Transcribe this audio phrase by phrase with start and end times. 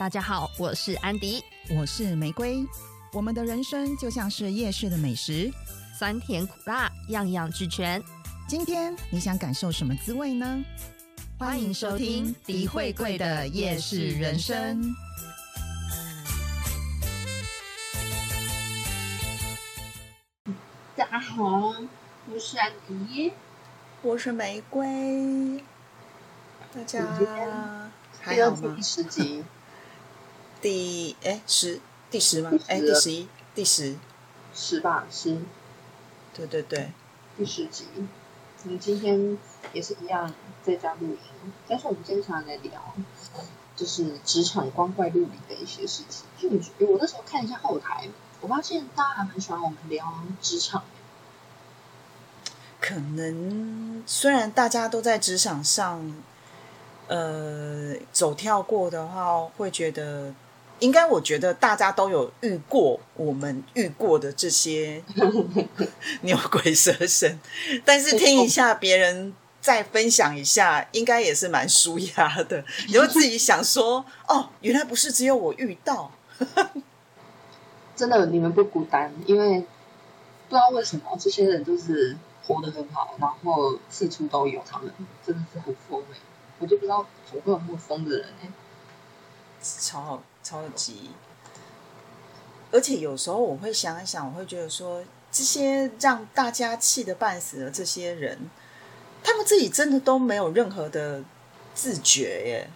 [0.00, 1.44] 大家好，我是安迪，
[1.76, 2.66] 我是玫瑰。
[3.12, 5.52] 我们的人生就像是夜市的美食，
[5.98, 8.02] 酸甜苦辣，样样俱全。
[8.48, 10.64] 今天你想感受什么滋味呢？
[11.38, 14.96] 欢迎收听迪慧贵的夜市人生。
[20.96, 21.74] 大家好，
[22.26, 23.34] 我是安迪，
[24.00, 25.62] 我是玫瑰。
[26.72, 27.04] 大家
[28.18, 28.74] 还好吗？
[28.74, 29.44] 第十集，
[30.60, 31.80] 第哎十
[32.10, 32.50] 第十吗？
[32.68, 33.96] 哎第十一第十
[34.54, 35.38] 十吧十，
[36.34, 36.90] 对对对，
[37.36, 37.84] 第十集。
[38.64, 39.38] 我们今天
[39.72, 40.30] 也是一样
[40.62, 42.94] 在家录音，但是我们经常在聊，
[43.74, 46.26] 就是职场光怪陆离的一些事情。
[46.38, 48.08] 就你，我那时候看一下后台，
[48.42, 50.82] 我发现大家还蛮喜欢我们聊职场。
[52.80, 56.22] 可能虽然大家都在职场上，
[57.08, 60.34] 呃，走跳过的话，会觉得。
[60.80, 65.02] 应该我觉得大家都有遇过我们遇过的这些
[66.22, 67.38] 牛鬼蛇神，
[67.84, 72.64] 但是听一下别人再分享一下，应该也是蛮舒压的。
[72.88, 76.10] 你会自己想说，哦，原来不是只有我遇到，
[77.94, 79.60] 真的你们不孤单，因为
[80.48, 84.90] 不知道为什么这些人都是活得很好，然后四处都有，他们
[85.24, 86.16] 真的是很疯哎，
[86.58, 88.48] 我就不知道怎么会有那么疯的人哎，
[89.62, 90.22] 超好。
[90.42, 91.10] 超级，
[92.72, 98.50] 而且有时候我会想一想，我会觉得说，这些让大家气得半死的这些人，
[99.22, 101.22] 他们自己真的都没有任何的
[101.74, 102.70] 自觉耶。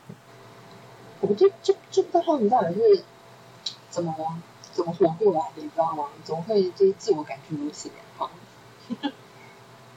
[1.20, 3.04] 我就就就不知道他们到底是
[3.90, 4.14] 怎么
[4.72, 6.08] 怎么活过来的，你知道吗？
[6.22, 8.30] 怎么会就是自我感觉如此良好？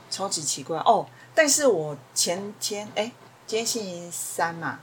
[0.10, 1.06] 超级奇怪哦！
[1.36, 3.12] 但是我前天哎，
[3.46, 4.80] 今天星期三嘛。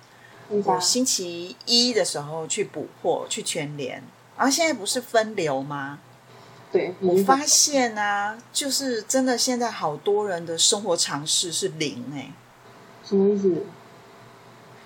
[0.48, 4.02] 我星期一的时候去补货，去全联，
[4.36, 5.98] 然后现在不是分流吗？
[6.70, 12.32] 对，我发现啊，就是真的，现在好多人的生活常识是零哎。
[13.04, 13.64] 什么意思？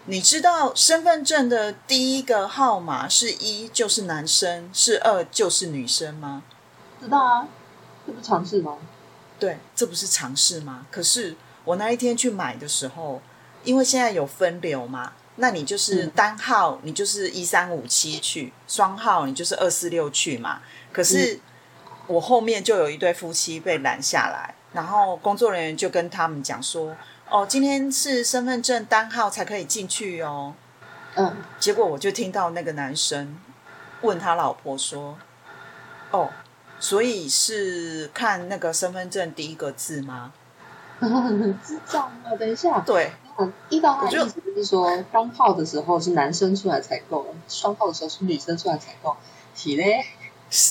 [0.05, 6.43] 你知道身份证的第一个号码是一就是男生，是二就是女生吗？
[7.01, 7.49] 知道啊，
[8.07, 8.79] 这不是常识吗？
[9.39, 10.87] 对，这不是常识吗？
[10.91, 13.21] 可是我那一天去买的时候，
[13.65, 15.13] 因为现在有分流嘛。
[15.41, 20.61] 那你就是单号，你就是一三五七去；双号你就是二四六去嘛。
[20.93, 21.39] 可是
[22.07, 26.97] 我后面就有一对夫妻被拦下来，然后工作人员就跟他们讲说
[27.31, 30.55] ：“哦，今天是身份证单号才可以进去哦。”
[31.15, 33.39] 嗯，结果我就听到那个男生
[34.03, 35.17] 问他老婆说
[36.11, 36.31] ：“哦，
[36.81, 40.33] 所以是看那个身份证第一个字吗？”
[41.65, 42.35] 智障啊！
[42.37, 43.13] 等一下，对。
[43.69, 49.17] 一到他的意思就是说，单号的时候是男生出来采购，双号的时候是女生出来采购，
[49.55, 50.05] 洗嘞？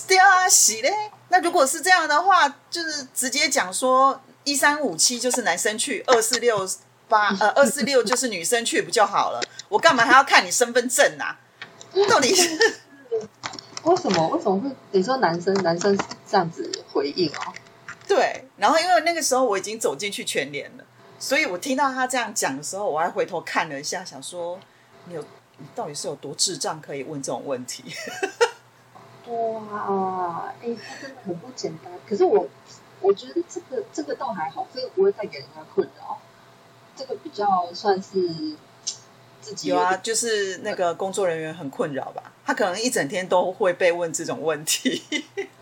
[0.08, 0.92] 对啊，洗嘞。
[1.30, 6.68] 那如果是这样的话，就是直接讲说一三五七就是男生去，二四六
[7.08, 9.42] 八呃二四六就是女生去不就好了？
[9.70, 11.40] 我干嘛还要看你身份证啊？
[12.10, 12.50] 到底是
[13.84, 14.28] 为什么？
[14.28, 15.98] 为什么会你说男生男生
[16.30, 17.54] 这样子回应哦？
[18.08, 20.84] 对，然后因为那个时候我已经走进去全联了。
[21.20, 24.60] 所以我听到他这样讲的时候，我还回头看了一下，想说
[25.06, 25.22] 你有
[25.58, 27.84] 你到底是有多智障，可以问这种问题？
[29.28, 31.92] 哇，哎，他真的很不简单。
[32.08, 32.48] 可是我
[33.02, 36.20] 我觉得这个这个倒还好，这个不会再给人家困扰。
[36.96, 38.56] 这个比较算是
[39.42, 42.32] 自己有啊，就是那个工作人员很困扰吧？
[42.46, 45.04] 他可能一整天都会被问这种问题。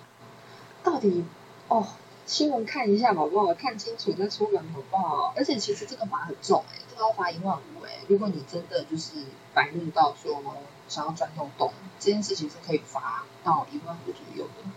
[0.84, 1.26] 到底
[1.68, 1.88] 哦？
[2.26, 3.54] 新闻看一下好不好？
[3.54, 5.34] 看清楚再出门好不好？
[5.38, 8.00] 而且其实这个罚很重哎，这个要罚一万五哎。
[8.08, 9.14] 如果你真的就是
[9.54, 10.42] 白目到说
[10.90, 14.70] 想要钻漏洞，这件事情是可以罚到一万五左右的。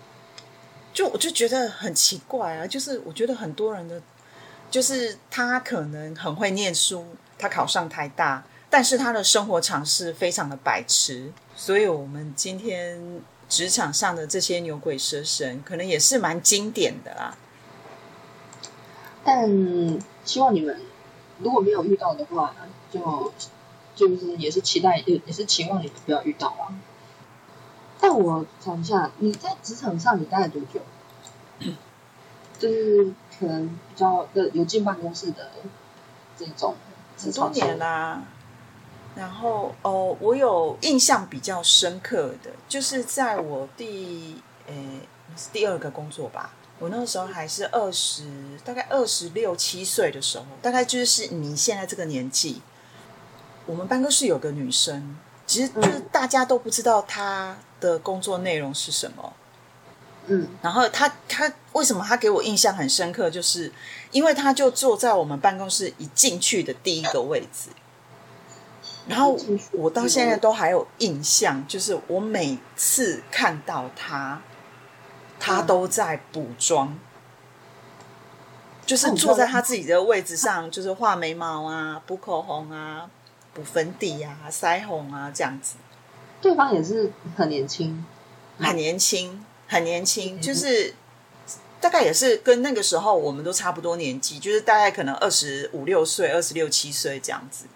[0.92, 4.02] 就我就觉得很奇怪啊，就是我觉得很多人的，
[4.70, 7.06] 就是他可能很会念书，
[7.38, 11.32] 他考上台大，但是他的生活常识非常的白痴。
[11.56, 13.22] 所以我们今天。
[13.48, 17.34] 职场上的这些牛鬼蛇神，可能也是蛮经典的啦。
[19.30, 19.46] 但
[20.24, 20.80] 希望你们
[21.40, 22.54] 如果没有遇到的话，
[22.90, 23.30] 就
[23.94, 26.72] 就是也是期待，也也是期望你们不要遇到啊。
[28.00, 30.80] 但我想一下，你在职场上你待了多久？
[32.58, 35.50] 就是可能比较的有进办公室的
[36.38, 36.74] 这种，
[37.18, 38.22] 很多年啦。
[39.14, 45.00] 然后哦，我有印象比较深刻的，就是在我第诶
[45.52, 48.24] 第二个工作吧，我那个时候还是二十，
[48.64, 52.62] 大概二十六七岁的时候，大概就是你现在这个年纪。
[53.66, 55.16] 我们办公室有个女生，
[55.46, 59.32] 其实就是大家都不知道她的工作内容是什么。
[60.26, 63.70] 嗯，然后她她为什么她给我印象很深刻，就是
[64.10, 67.68] 因为她就坐在我们办公室一进去的第一个位置。
[69.06, 69.38] 然后
[69.72, 74.40] 我到现在都还有印象，就是我每次看到他，
[75.38, 76.98] 他都在补妆，
[78.84, 83.10] 就是坐在他自己的位置上， 就是画眉毛啊、补口红啊、
[83.54, 85.76] 补粉底啊、腮红啊这样子。
[86.40, 88.04] 对方也是很年轻，
[88.58, 90.94] 很年轻，很年轻，就是
[91.80, 97.66] 大概也是跟那个时候我们都差不多年纪，就是大概可能二十五六岁、二十六七岁这样子。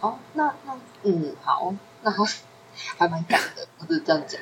[0.00, 2.24] 哦，那那嗯，好，那还
[2.98, 4.40] 还蛮赶的，我是这样讲。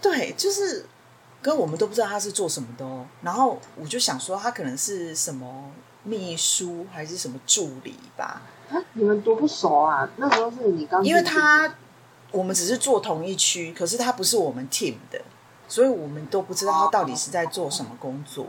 [0.00, 0.86] 对，就是
[1.42, 3.06] 跟我们都不知道他是做什么的哦。
[3.22, 5.70] 然后我就想说，他可能是什么
[6.02, 8.42] 秘书还是什么助理吧？
[8.70, 10.08] 啊，你们多不熟啊？
[10.16, 11.74] 那时候是你刚，因为他
[12.30, 15.20] 我们只是做同一区，可是他不是我们 team 的，
[15.66, 18.46] 所以我们都不知道他到底是在做什么工作。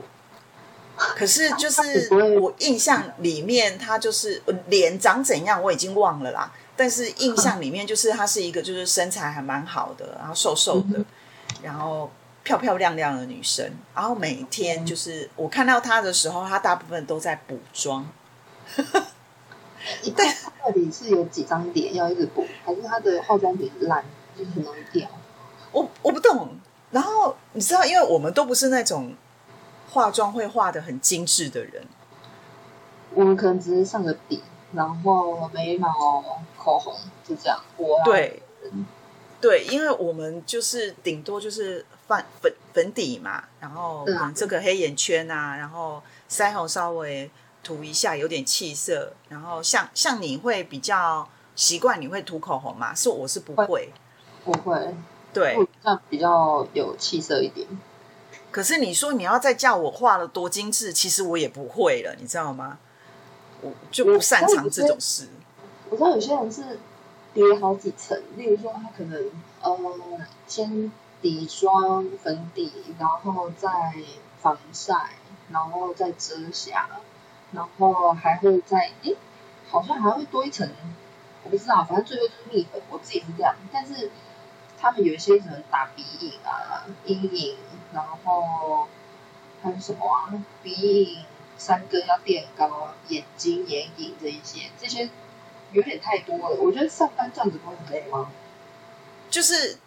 [0.96, 1.82] 可是就是
[2.40, 6.52] 我印象里面，他就是脸长怎样我已经忘了啦。
[6.76, 11.04] 但是印象里面就是他是一个就是身材还蛮好的，然后瘦瘦的，
[11.64, 12.10] 然后
[12.44, 13.72] 漂漂亮亮的女生。
[13.96, 18.08] 然后每天就是我看到她的时候，她大部分都在补妆。
[18.76, 20.26] 对，
[20.64, 24.04] 到底是有几张脸要一直补，还是她的化妆品烂，
[24.38, 25.08] 就是很容易掉？
[25.72, 26.50] 我我不懂。
[26.92, 29.16] 然后你知道，因为我们都不是那种。
[29.94, 31.86] 化妆会化的很精致的人，
[33.14, 34.42] 我们可能只是上个底，
[34.72, 35.90] 然后眉毛、
[36.58, 36.96] 口红
[37.28, 37.60] 就这样。
[37.76, 38.42] 我对
[39.42, 44.06] 对，因为我们就是顶多就是粉粉粉底嘛，然后
[44.36, 47.30] 这个黑眼圈啊，然后腮红稍微
[47.64, 49.14] 涂一下，有点气色。
[49.30, 52.94] 然后像像你会比较习惯，你会涂口红吗？
[52.94, 53.92] 是我是不会，
[54.46, 54.96] 不会。
[55.34, 57.68] 对，这样比较有气色一点。
[58.52, 62.78] 可是你说你要再叫我画的多精致，其实我也不会了，你知道吗？
[63.62, 65.28] 我就不擅长这种事。
[65.90, 66.80] 我知道有些人是
[67.33, 69.31] 叠好几层，例如说他可能
[69.62, 69.78] 呃
[70.48, 70.92] 先
[71.22, 73.69] 底妆粉底，然后再
[74.42, 74.94] 防晒，
[75.50, 76.89] 然后再遮瑕，
[77.51, 79.16] 然后还会再诶，
[79.69, 80.69] 好像还会多一层，
[81.44, 82.81] 我不知道，反正最后就是蜜粉。
[82.89, 84.12] 我自己是这样，但是
[84.80, 87.57] 他们有一些可能打鼻影啊、阴影。
[87.94, 88.88] 然后
[89.62, 90.31] 还有什么啊？
[90.63, 91.25] 鼻影
[91.57, 95.10] 三根要垫高，眼睛眼影这一些，这些
[95.72, 96.56] 有点太多了。
[96.60, 98.30] 我觉得上班这样子不会很累吗？
[99.30, 99.78] 就是，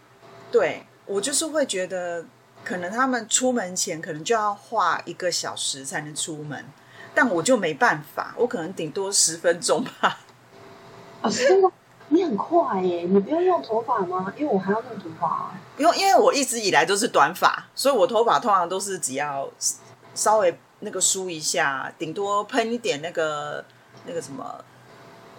[0.50, 2.24] 对我就是会觉得，
[2.64, 6.64] 可能他们出门前可能就要画一个小时才能出门，
[7.14, 10.20] 但我就没办法，我可能顶多十分钟吧。
[12.08, 13.02] 你很快耶！
[13.02, 14.32] 你不用用头发吗？
[14.36, 15.54] 因为我还要用头发。
[15.74, 19.48] 不用，因为我一直以来都是短发，所以我头发通常都是只要
[20.14, 23.64] 稍微那个梳一下，顶多喷一点那个
[24.06, 24.62] 那个什么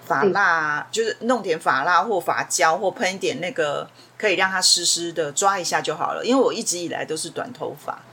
[0.06, 6.24] 发蜡，就是弄点发蜡或发胶，或喷一点那个可以让它湿湿的抓一下就好了。
[6.25, 8.04] 因为我一直以来都是短头发。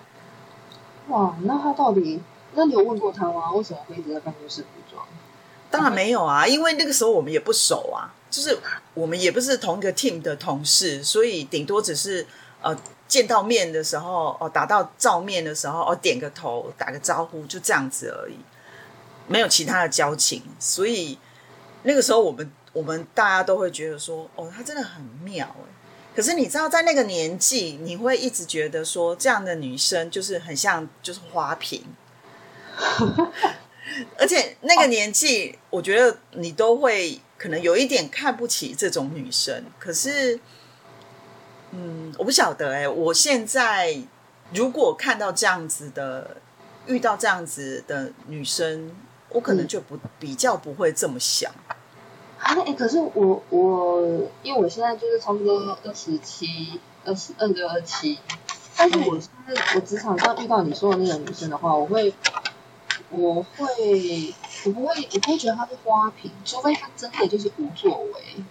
[1.08, 2.20] 哇，那他到底？
[2.54, 3.52] 那你有问过他吗？
[3.52, 5.04] 为什么会一直在办公室补妆？
[5.70, 8.12] 当然没有啊，因为那个时候我们也不熟啊。
[8.30, 8.58] 就是
[8.94, 12.26] 我们也不是同一个 team 的同事，所以顶多只是
[12.62, 12.74] 呃
[13.06, 18.36] 见到面的时候哦，打到照面的时候哦，点个头打个招呼就这样子而已，
[19.26, 20.42] 没有其他的交情。
[20.58, 21.18] 所以
[21.82, 25.72] 那个时候我们我们大家都会觉得说哦，她真的很妙哎。
[26.14, 31.84] 可是你知道，在那个年纪，你会一直觉得说这样的女生就是很像就是花瓶，
[34.18, 37.20] 而且那个年纪，我觉得你都会。
[37.42, 40.38] 可能有一点看不起这种女生，可是，
[41.72, 42.88] 嗯，我不晓得哎。
[42.88, 43.98] 我现在
[44.54, 46.36] 如果看到这样子的，
[46.86, 48.92] 遇到这样子的女生，
[49.34, 51.52] 我可能就不比较不会这么想。
[52.38, 58.18] 哎，可是我我因为我现在就是差不多二十七、二十二六、二七，
[58.76, 62.14] 但是我现在我职场上遇到你说的那个女生的话，我会。
[63.14, 64.34] 我会，
[64.64, 68.42] 我不会，我不会觉得她是花瓶，除非她真的就是无作为。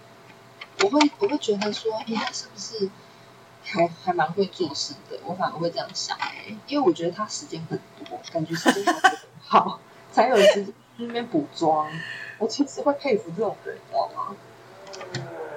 [0.84, 2.88] 我会，我会觉得说，哎，她是不是
[3.64, 5.18] 还还蛮会做事的？
[5.24, 7.76] 我反而会这样想，哎，因为我觉得她时间很
[8.08, 9.80] 多，感觉时间很好，
[10.12, 11.90] 才有时间去那边补妆。
[12.38, 14.36] 我其实会佩服这种人，你知道吗？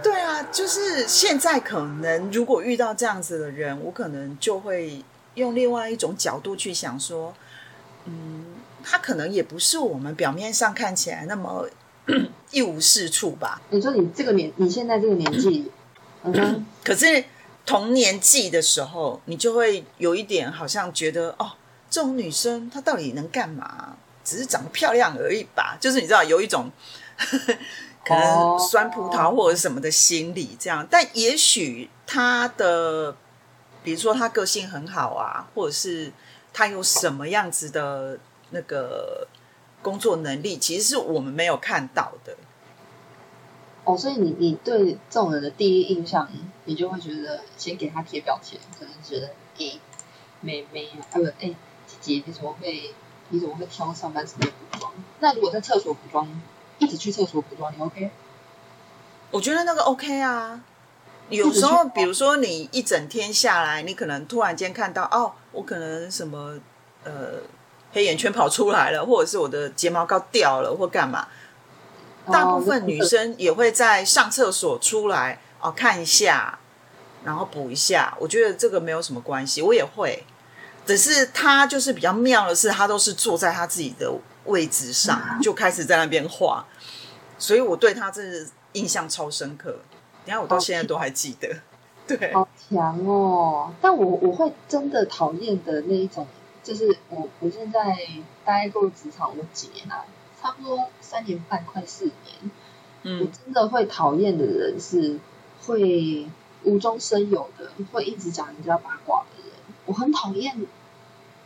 [0.02, 5.04] 对啊，就是现在可能如果遇到这样子的人，我可能就会
[5.36, 7.34] 用另外一种角度去想说，
[8.06, 8.46] 嗯。
[8.88, 11.68] 他可能也不是我们表面上看起来那么
[12.54, 13.60] 一无是处吧。
[13.72, 15.72] 你说你这个年，你现在这个年纪，
[16.22, 17.24] 嗯哼，可是
[17.66, 21.54] 同年纪的时候，你就会有一点好像觉得，哦，
[21.90, 23.98] 这种女生她到底能干嘛？
[24.26, 25.78] 只是长得漂亮而已吧。
[25.80, 26.70] 就是你知道有一种
[28.04, 33.16] 可能酸葡萄或者什么的心理这样，但也许他的，
[33.84, 36.12] 比如说他个性很好啊，或者是
[36.52, 38.20] 他有什么样子的
[38.52, 39.28] 那个
[39.82, 42.36] 工作能力，其实是我们没有看到的。
[43.86, 46.28] 哦，所以你你对这种人的第一印象，
[46.66, 49.28] 你就会觉得先给他贴标签，可能觉得
[49.60, 49.80] 哎，
[50.42, 51.54] 妹妹啊，呃，哎，
[51.88, 52.94] 姐姐，你怎么会
[53.30, 54.92] 你怎么会挑上班时间补妆？
[55.20, 56.28] 那如果在厕所补妆，
[56.78, 58.12] 一直去厕所补妆，你 OK？
[59.32, 60.62] 我觉得那个 OK 啊。
[61.30, 66.54] 有时候，比如说你一整天下来，你可能突然间看到，哦，我可能什么
[67.04, 67.42] 呃
[67.92, 71.28] 黑眼圈跑出来了，或者是我的睫毛膏掉了，或干嘛。
[72.32, 76.60] 大部分女生也会在上厕所出来哦看一下，
[77.24, 78.16] 然后补一下。
[78.20, 80.24] 我觉得这个没有什么关系，我也会。
[80.86, 84.14] 只是他就是比较妙的是，他都是坐在他自己的
[84.46, 86.66] 位置上，就开始在那边画。
[87.38, 88.22] 所以我对她这
[88.74, 89.80] 印象超深刻。
[90.26, 91.50] 你看，我到现在都还记得。
[92.08, 93.74] 对，好强哦！
[93.82, 96.28] 但我我会真的讨厌的那一种，
[96.64, 97.98] 就是我我现在
[98.46, 100.06] 待过职场我几年啊？
[100.42, 102.52] 差不多三年半，快四年。
[103.04, 105.20] 嗯，我真的会讨厌的人是
[105.66, 106.28] 会
[106.64, 109.52] 无中生有的，会一直讲人家八卦的人。
[109.86, 110.66] 我很讨厌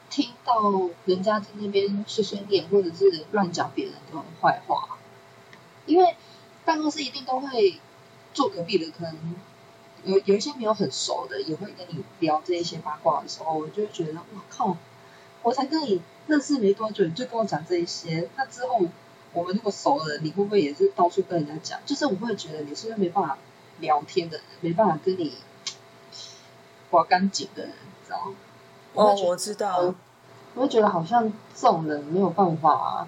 [0.10, 4.98] 听到人家在那边碎碎念，或者是乱讲别人的坏话。
[5.86, 6.16] 因为
[6.66, 7.80] 办公室一定都会
[8.34, 9.36] 坐隔壁的，可能
[10.04, 14.78] 有有一些没有很熟的，也会跟你聊这一些八卦的时候，我就觉得，我靠，
[15.44, 16.02] 我才跟你。
[16.28, 18.80] 认识没多久你就跟我讲这一些，那之后
[19.34, 21.80] 我们如果熟了，你会不会也是到处跟人家讲？
[21.88, 23.36] 就是我会觉得你是不是没办法
[23.80, 25.34] 聊天的人，没办法跟你
[26.92, 28.36] 刮干净的人，你知道吗？
[29.00, 29.94] 哦，我知道。
[30.56, 33.08] 我会觉得好像这种人没有办法，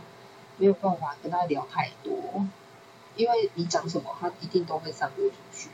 [0.58, 2.14] 没有办法跟他聊太多，
[3.16, 5.70] 因为你讲什么，他一定都会散播出去。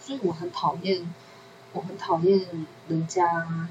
[0.00, 1.12] 所以我很讨厌，
[1.72, 3.68] 我很讨厌人家。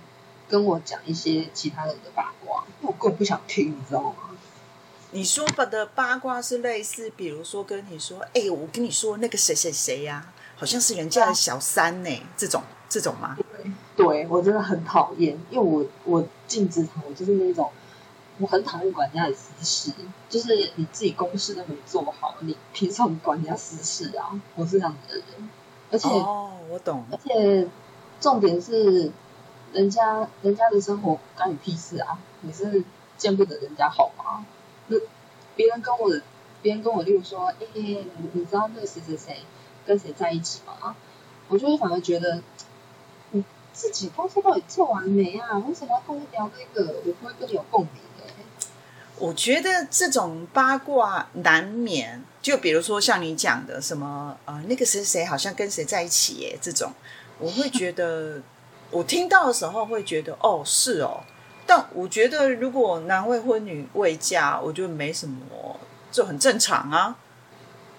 [0.50, 4.15] 跟我讲一些其他人的八卦，我根本不想听，你知道吗？
[5.12, 13.38] 你说的八卦是类似，比如说跟你说，哎，我跟你说那个谁谁谁呀，好像是人家的小三呢，这种这种吗？
[14.03, 17.70] 对，我真的很讨厌，因为我我进职场，我就是那种
[18.39, 19.94] 我很讨厌管人家的私事，
[20.29, 24.39] 就是你自己公事都没做好，你凭什么管人家私事啊？
[24.56, 25.50] 我是这样子的人，
[25.91, 27.68] 而且哦，我懂，而且
[28.20, 29.12] 重点是。
[29.72, 32.18] 人家人家的生活关你屁事啊！
[32.41, 32.84] 你是
[33.20, 34.44] 见不得人家好吗？
[34.88, 34.98] 那
[35.56, 36.10] 别人跟我，
[36.63, 39.38] 别人跟我，例如说，哎，你你知道那个谁谁谁
[39.86, 40.96] 跟谁在一起吗？
[41.50, 42.41] 我就会反而觉得，你
[43.80, 45.58] 自己工作到底做完没啊？
[45.60, 46.96] 为什么要跟我聊这个？
[47.06, 48.26] 我不会跟你有共鸣的。
[49.18, 56.92] 我觉得这种八卦难免，就比如说像你讲的什么，呃，那个谁谁好像跟谁在一起耶，这种，
[57.40, 58.42] 我会觉得。
[58.92, 61.22] 我听到的时候会觉得哦是哦，
[61.68, 65.80] 但我觉得如果男未婚女未嫁，我觉得没什么，
[66.12, 67.16] 就很正常啊。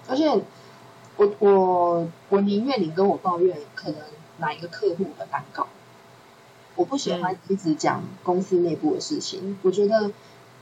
[0.05, 0.27] 而且
[1.15, 4.01] 我我我宁愿你跟我抱怨可能
[4.41, 5.69] 哪一个客户的蛋糕，
[6.75, 9.57] 我不喜欢一直讲公司内部的事情。
[9.61, 10.11] 我觉得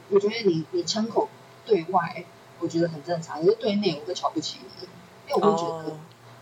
[0.09, 1.27] 我觉得你你枪口
[1.65, 2.23] 对外，
[2.59, 4.87] 我觉得很正常，可是对内我会瞧不起你，
[5.27, 5.97] 因为我会觉得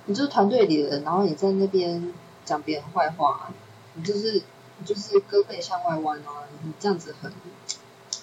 [0.07, 2.13] 你就是团队里的人，然后你在那边
[2.43, 3.53] 讲别人坏话。
[3.99, 6.45] 你就是你就是胳膊向外弯啊！
[6.61, 7.33] 你这样子很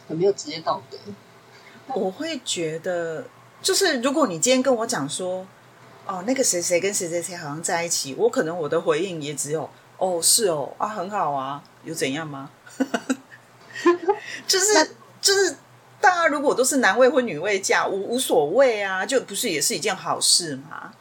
[0.06, 0.97] 很没有职业道德。
[1.97, 3.25] 我会觉得，
[3.61, 5.44] 就是如果你今天跟我讲说，
[6.07, 12.51] 哦，那个谁谁跟谁谁谁好像在一起，我可能我的回应也只有，哦，是哦，啊，很好啊，有怎样吗？
[14.47, 15.57] 就是就是，
[16.01, 20.93] 大家如果都是男未婚女未嫁，无无所谓啊，就不是也是一件好事吗？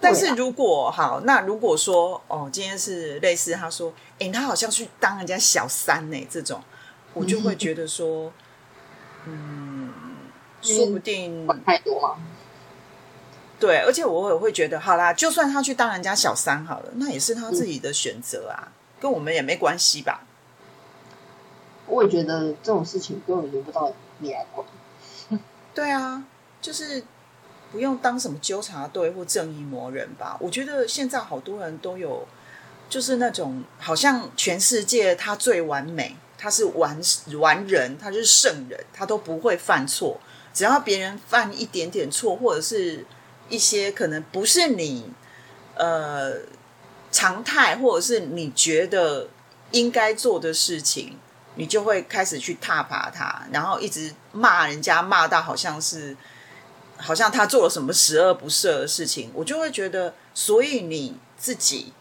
[0.00, 6.62] 但是如果好，那如果说哦，今天是类似他说，哎，他好像去当人家小三呢，这种，
[7.14, 8.32] 我就会觉得说，
[9.24, 9.92] 嗯，
[10.62, 12.16] 说不定太多吗？
[13.58, 20.24] 对，而且我也会觉得，好啦，就算他去当人家小三好了，那也是他自己的选择啊，跟我们也没关系吧？
[21.86, 24.66] 我也觉得这种事情根本轮不到你来管。
[25.74, 26.24] 对啊，
[26.60, 27.02] 就是。
[27.72, 30.38] 不用当什么纠察队或正义魔人吧？
[30.40, 32.26] 我觉得现在好多人都有，
[32.88, 36.98] 就是那种好像全世界他最完美，他是完
[37.40, 40.18] 完人，他就是圣人，他都不会犯错，
[40.54, 43.04] 只要别人犯一点点错，或者是
[43.48, 45.10] 一些可能不是你
[45.76, 46.34] 呃
[47.10, 49.28] 常态，或者是你觉得
[49.70, 51.16] 应该做的事情，
[51.54, 56.16] 你就会开始去踏伐他，然后一直骂人家，骂到好像是
[56.96, 61.92] 好像他做了什么十恶不赦的事情，我就会觉得，所以你自己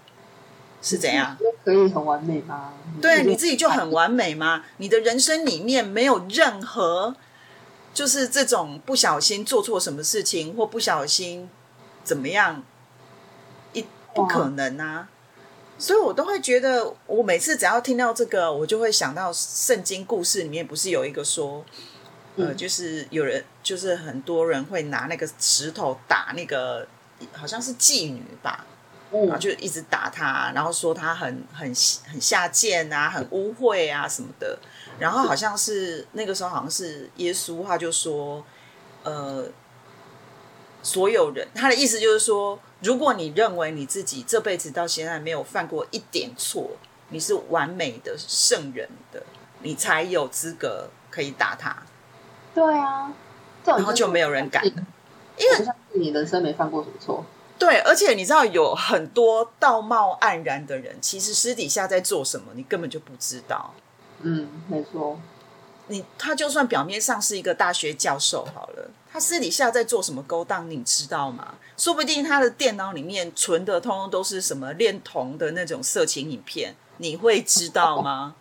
[0.82, 1.38] 是怎样？
[1.64, 2.74] 可以很完美吗？
[3.02, 4.64] 对，你自己就很完美吗？
[4.78, 7.16] 你的人生里面没有任何，
[7.96, 11.50] 就是这种不小心做错什么事情，或不小心
[12.04, 12.62] 怎么样，
[13.74, 13.84] 一
[14.14, 15.08] 不可能啊！
[15.80, 21.66] 所以我都会觉得，我每次只要听到这个，我就会想到圣经故事里面不是有一个说，
[22.36, 26.86] 呃，就是有人，就是很多人会拿那个石头打那个，
[27.32, 28.66] 好像是妓女吧。
[29.12, 31.62] 然后就一直打他，然后说他很很
[32.06, 34.60] 很下贱啊，很污秽啊什么的。
[35.00, 38.44] 然后好像是那个时候，好像是耶稣，他就说，
[39.04, 39.46] 呃，
[40.82, 46.72] 所有人，他的意思就是说，如果你认为你自己这辈子到现在没有犯过一点错，
[47.10, 49.24] 你是完美的圣人的，
[49.62, 51.76] 你才有资格可以打他。
[52.54, 53.12] 对啊，
[53.66, 54.72] 然后就没有人敢了，
[55.38, 57.26] 因为你人生没犯过什么错。
[57.58, 63.74] 对，而且你知道有很多道貌岸然的人，其实私底下在做什么，你根本就不知道。
[64.26, 65.20] 嗯，没错。
[65.88, 71.56] 你他就算表面上是一个大学教授好了，他私底下在做什么勾当，你知道吗？
[71.78, 78.36] 说不定他的电脑里面存的通通都是什么恋童的那种色情影片，你会知道吗？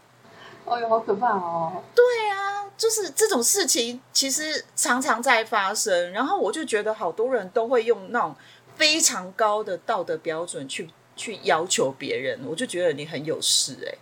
[0.64, 1.82] 哎呦，好可怕哦！
[1.94, 8.34] 对啊，就是这种事情其实常常在发生，然后我就觉得好多人都会用那种。
[8.76, 13.94] 非常高的道德标准去去要求别人，我就觉得你很有事哎。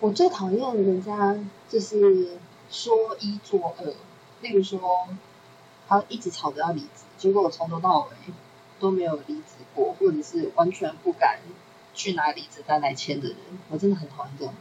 [0.00, 1.36] 我最讨厌人家
[1.68, 2.28] 就是
[2.70, 3.84] 说一做二，
[4.40, 5.08] 例如说
[5.88, 8.32] 他一直吵着要离职，结果我从头到尾
[8.78, 11.40] 都没有离职过，或者是完全不敢
[11.94, 13.36] 去拿离职单来签的人，
[13.68, 14.54] 我真的很讨厌这种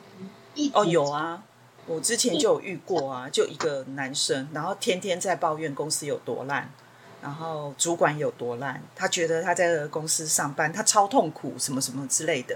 [0.56, 0.72] 人。
[0.74, 1.44] 哦，有啊，
[1.86, 6.72] 我之前就有遇过啊，就一个男生，然后天天在抱怨公司有多烂。
[7.20, 12.56] 然后主管有多烂，他觉得他在公司上班，他超痛苦，什么什么之类的。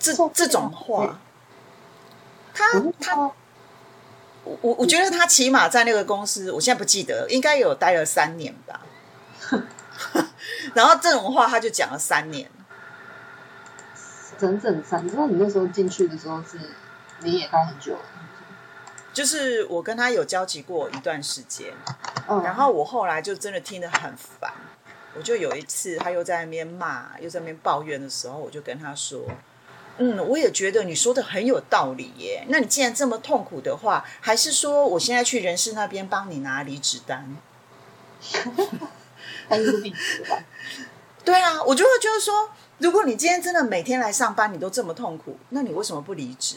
[0.00, 1.20] 这这种话，
[2.52, 2.64] 他
[2.98, 8.80] 他，我我我觉得他起码在那个公司，我现在不记得，应该有待了三年吧。
[10.74, 12.50] 然后这种话他就讲了三年，
[14.38, 15.04] 整整三。
[15.04, 15.14] 年。
[15.14, 16.58] 那你那时候进去的时候是
[17.20, 17.96] 你也待很久。
[19.12, 21.74] 就是我跟他有交集过一段时间，
[22.26, 24.52] 然后我后来就真的听得很烦。
[25.16, 29.20] 我就有一次他又在那边骂，又在那边抱怨的时候，我就跟他说
[30.02, 32.46] ：“嗯，我也觉得你说的很有道理耶。
[32.48, 37.36] 那你既然这么痛苦的话，还是说我现在去人事那边帮你拿离职单？”
[39.46, 40.24] 还是离职
[41.22, 46.56] 对啊，我就会觉得说，如果你今天真的每天来上班，你都这么痛苦，那你为什么不离职？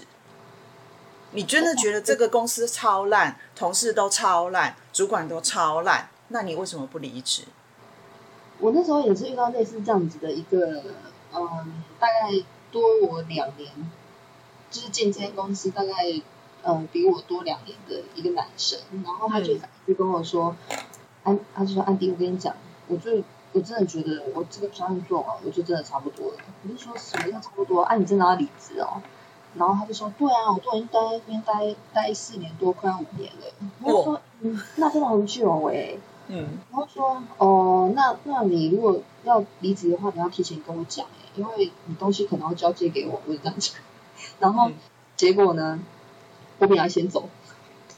[1.31, 7.43] 你真的觉得这个公司超烂，同事都超烂，主管都超烂，那你为什么不离职？
[8.59, 10.81] 我那时候也是遇到类似这样子的一个，
[11.33, 12.29] 嗯，大概
[12.73, 13.71] 多我两年，
[14.69, 15.93] 就是进这间公司大概，
[16.63, 19.53] 嗯，比我多两年的一个男生，然后他就
[19.87, 20.53] 就跟我说，
[21.23, 22.53] 安，他就说安迪，我跟你讲，
[22.87, 26.37] 我就我真的觉得我这个专案做完，我就真的差不多了。
[26.63, 27.83] 我就说什么叫差不多？
[27.83, 29.01] 啊，你真的要离职哦？
[29.55, 33.45] 然后他就说：“对啊，我都已经待那边待待四年多，快要五年了。”
[33.85, 35.95] 我说：“嗯，那真的很久哎。”
[36.33, 36.57] 嗯。
[36.71, 43.75] 然后说：“哦，那那你如果要离职的话，你要提前跟我讲哎，因为你东西可能要交接给我，我这样讲。
[44.39, 44.71] 然后
[45.15, 45.79] 结果呢，
[46.57, 47.29] 我比他先走，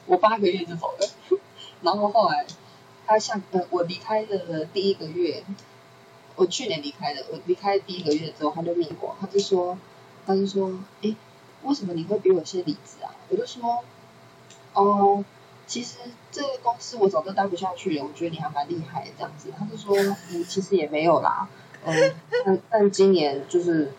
[0.06, 1.38] 我八个月就走了。
[1.82, 2.46] 然后后来
[3.06, 5.42] 他下呃，我离开的第一个月，
[6.36, 9.78] 我去年离开的，我离开第一个月之后，他就问我，他就说，
[10.26, 11.14] 他就说，哎。”
[11.62, 13.10] 为什么你会比我先离职啊？
[13.28, 13.82] 我就说，
[14.74, 15.24] 哦，
[15.66, 15.96] 其实
[16.30, 19.50] 这个公司我早就待不下去了，我觉得你还蛮厉害的这样子。
[19.58, 19.96] 他就说，
[20.30, 21.48] 嗯，其实也没有啦，
[21.84, 23.92] 嗯，但但今年就是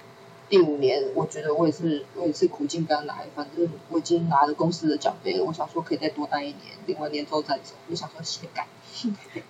[0.49, 7.73] 第五年，我觉得我也是我也是苦尽甘来，反正我已经拿了公司的奖杯了，我想说可以再多待一年，领完年之后再走。
[7.89, 8.67] 我想说写改。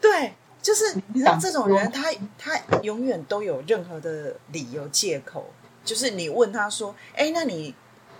[0.01, 5.51] 对，就是你知道这种人，他他永远都有任何的理由借口，
[5.85, 7.75] 就是你问他说，哎，那你。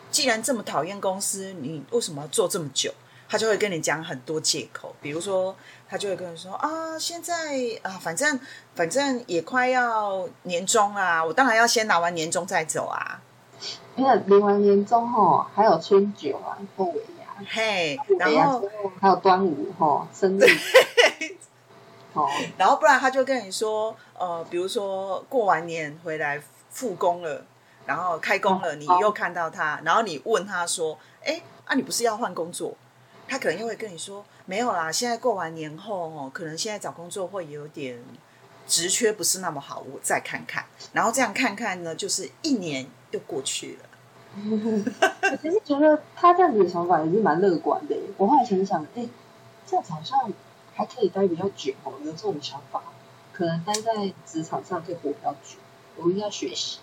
[0.09, 2.89] 既然这么讨厌公司，你为什么要做这么久？
[3.29, 5.55] 他就会跟你讲很多借口，比如说，
[5.89, 7.35] 他就会跟你说啊，现在
[7.83, 8.39] 啊，反正
[8.73, 13.21] 反正也快要年终啊，我当然要先拿完年终再走啊。
[13.95, 18.63] 因为领完年终后还有春酒啊，过尾牙，嘿，然后
[19.01, 20.45] 还有端午吼，生日，
[22.13, 27.43] 哦，然后不然他就跟你说，呃，比如说过完年回来复工了，
[27.87, 32.75] 然后开工了，你又看到他，然后你问他说，哎，啊，你不是要换工作？
[33.27, 37.99] 他可能又会跟你说，没有啦，现在过完年后哦，可能现在找工作会有点
[38.67, 43.89] 职缺不是那么好，我再看看，然后这样看看呢，就是一年又过去了。
[44.37, 47.95] 我其实觉得他这样子的想法也是蛮乐观的。
[48.17, 49.07] 我后来想想，哎，
[49.65, 50.31] 这样好像
[50.75, 52.83] 还可以待比较久哦，有这种想法，
[53.33, 55.57] 可能待在职场上可以活比较久。
[55.95, 56.79] 我应该学习。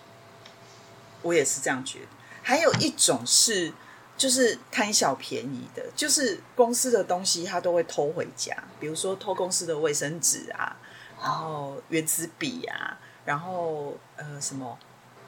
[1.21, 2.05] 我也是这样觉得。
[2.43, 3.73] 还有一种是，
[4.17, 10.75] 就是贪小便宜的，就是公司的东西他都会偷回家，比如说偷公司的卫生纸啊，
[11.21, 14.77] 然后原子笔啊，然后呃什么。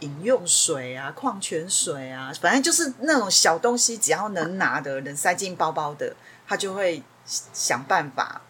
[0.01, 6.15] 饮用水啊，矿泉水啊，反正就是那种小东西，只要能拿的，能塞进包包的，
[6.47, 8.43] 他就会想办法，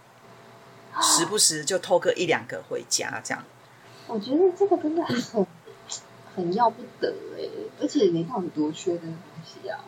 [1.02, 3.42] 时不时就偷个一两个回家，这样。
[4.08, 5.48] 我觉得这个真的很
[6.36, 7.48] 很要不得哎，
[7.80, 9.80] 而且没到很多缺的东西啊。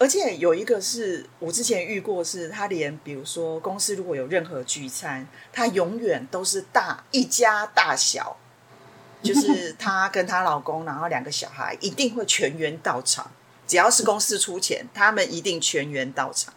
[0.00, 8.36] 而且有一个是我之前遇过，是他连比如说公司如果有任何聚餐，他永远都是大一家大小。
[9.22, 13.30] 就是她跟她老公，然后两个小孩一定会全员到场。
[13.66, 16.54] 只要是公司出钱，他们一定全员到场。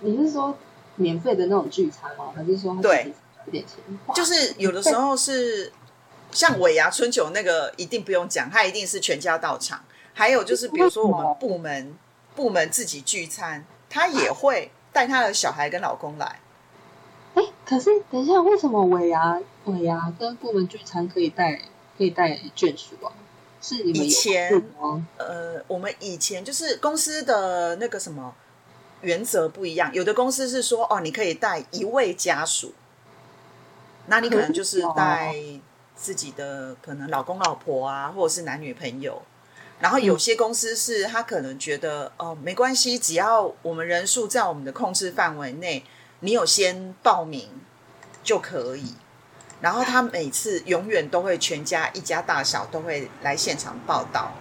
[0.00, 0.58] 你是说
[0.96, 2.30] 免费的那种聚餐吗？
[2.36, 3.14] 还是说对
[3.46, 3.78] 一点钱？
[4.14, 5.72] 就是有的时候是
[6.30, 9.82] 像尾牙春酒那个，一定不用讲，他一定是全家到场。
[10.12, 11.94] 还有就是，比如说我们部门
[12.36, 16.38] 部门自己聚餐，他也会带他的小孩跟老公来。
[17.34, 21.60] 哎，可是等一下，为什么尾牙尾牙跟部门聚餐可以带
[21.98, 23.10] 可以带眷属啊？
[23.60, 24.62] 是你们以前
[25.16, 28.32] 呃，我们以前就是公司的那个什么
[29.00, 32.72] 原则不一样，有的公司是说哦，你可以带一位家属，
[34.06, 35.34] 那你可能就是带
[35.96, 39.20] 自己的可能老公老婆啊，或者是男女朋友。
[39.80, 45.84] 然后有些公司是他可能觉得哦，没关系，只要我们人数在我们的控制范围内。
[46.20, 47.50] 你有先报名
[48.24, 48.94] 就可以，
[49.60, 54.32] 然后他每次永远都会全家一家大小都会来现场报道，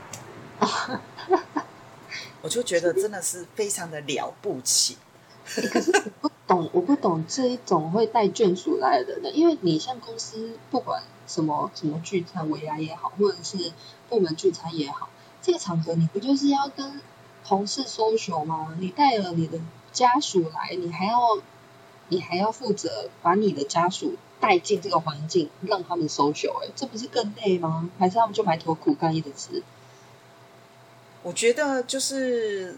[2.42, 4.98] 我就觉得真的是非常的了不起。
[5.46, 13.74] 可是我不懂，我不懂这一种会带眷属来的呢，因为你像公司不管什么什么聚餐、尾牙也好，或者是
[14.08, 15.10] 部门聚餐也好，
[15.46, 17.00] 这个场合你不就是要跟
[17.46, 18.76] 同事 social 吗？
[18.80, 19.60] 你带了你的
[19.92, 21.20] 家属来，你还要。
[22.08, 27.90] 你还要负责把你的家属带进这个环境，让他们收手，哎，这不是更累吗？
[27.98, 29.64] 还是他们就埋头苦干一直吃？
[31.24, 32.78] 我觉得就是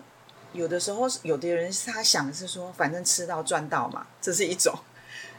[0.53, 4.73] 有的时候，有的人他想的是说，反正吃到赚到嘛，这是一种。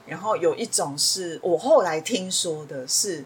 [0.04, 3.24] 然后有一种是我后来听说的是，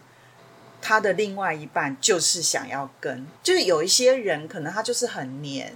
[0.85, 5.73] 他的另外一半就是想要跟，就是有一些人可能他就是很黏，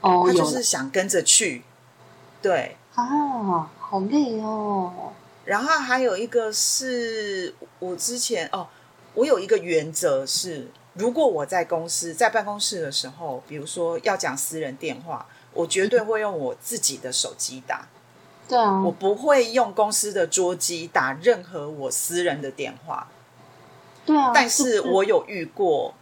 [0.00, 1.64] 哦，他就是想跟着去，
[2.40, 2.76] 对。
[2.94, 5.12] 啊，好累哦。
[5.44, 8.68] 然后还有一个是我之前哦，
[9.14, 17.88] 我有一个原则是，如果我在公司在办公室的时候，比如说要讲私人电话，我绝对会用我自己的手机打。
[18.46, 23.08] 对啊，我不会用公司的桌机打任何我私人的电话。
[24.06, 25.94] 对啊，但是我有遇过，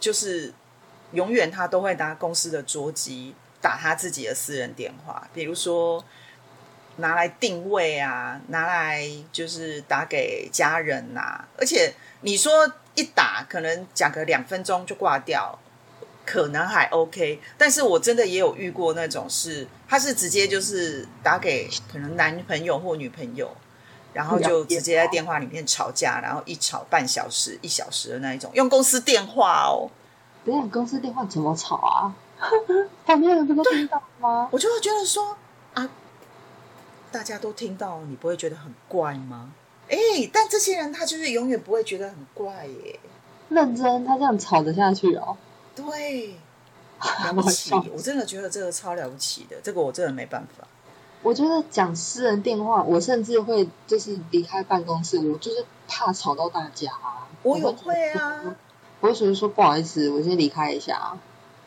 [0.00, 0.52] 就是
[1.12, 3.34] 永远他都会拿公司的桌机。
[3.62, 6.04] 打他自己的私人电话，比如说
[6.96, 11.44] 拿来定位啊，拿来就是打给家人呐。
[11.56, 15.56] 而且你说一打可能讲个两分钟就挂掉，
[16.26, 17.40] 可能还 OK。
[17.56, 23.48] 但是我真的也有遇过那种是，他是直接就是打给可能男朋友或女朋友，
[24.12, 29.90] 然后就直接在电话里面吵架，然后一吵半小时、一小时的那一种，用公司电话哦。
[30.44, 32.14] 等下公司电话怎么吵啊？
[33.06, 34.48] 旁边人不都听到吗？
[34.50, 35.36] 我就会觉得说
[35.74, 35.88] 啊，
[37.12, 39.52] 大家都听到，你不会觉得很怪吗？
[39.88, 39.96] 哎，
[40.32, 42.98] 但这些人他就是永远不会觉得很怪耶。
[43.50, 45.36] 认真，他这样吵得下去哦。
[45.76, 46.36] 对，
[47.24, 50.66] 了不起，我真的觉得这个超了不起的，这个我真的没办法。
[51.22, 56.90] 我觉得讲私人电话，我甚至会就是离开办公室，我就是怕吵到大家。
[57.42, 58.40] 我也会啊，
[59.00, 61.16] 我会说说不好意思，我先离开一下。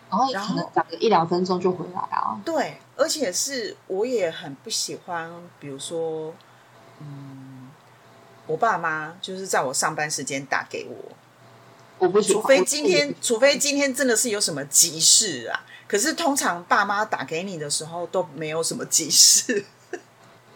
[0.10, 2.39] 然后可能打个一两分钟就回来啊。
[2.46, 6.34] 对，而且是我也很不喜欢，比如说，
[7.00, 7.70] 嗯，
[8.48, 11.12] 我爸妈就是在我上班时间打给我，
[11.99, 12.41] 我不喜欢。
[12.41, 15.65] 除非今天，除非今天真的是有什么急事啊。
[15.88, 19.65] 可是通常爸妈打给你的时候都没有什么急事。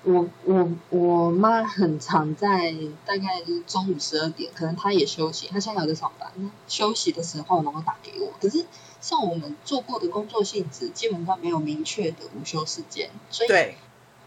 [0.03, 2.73] 我我我妈很常在
[3.05, 6.31] 大概就是中午十二点，可能她也休息，她现在有在上班，
[6.67, 8.33] 休息的时候然后打给我。
[8.41, 8.65] 可是
[9.01, 13.77] 像我们做过的工作性质，基本上没有明确的午休时间，所以对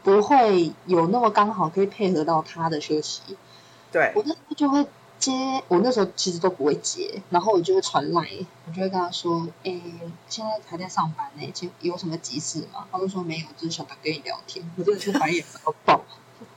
[0.03, 3.23] 不会有那么刚好可以配合到她的休息。
[3.91, 4.87] 对我那时候就会
[5.23, 5.31] 接，
[5.69, 8.29] 我那时候其实都不会接，然后我就会传来，
[8.67, 9.81] 我就会跟他说，哎、
[10.29, 12.85] 现在还在上班呢、请有什么急事吗？
[12.91, 14.69] 他就说没有，就是想跟你聊天。
[14.77, 16.05] 我真的是白眼翻到爆，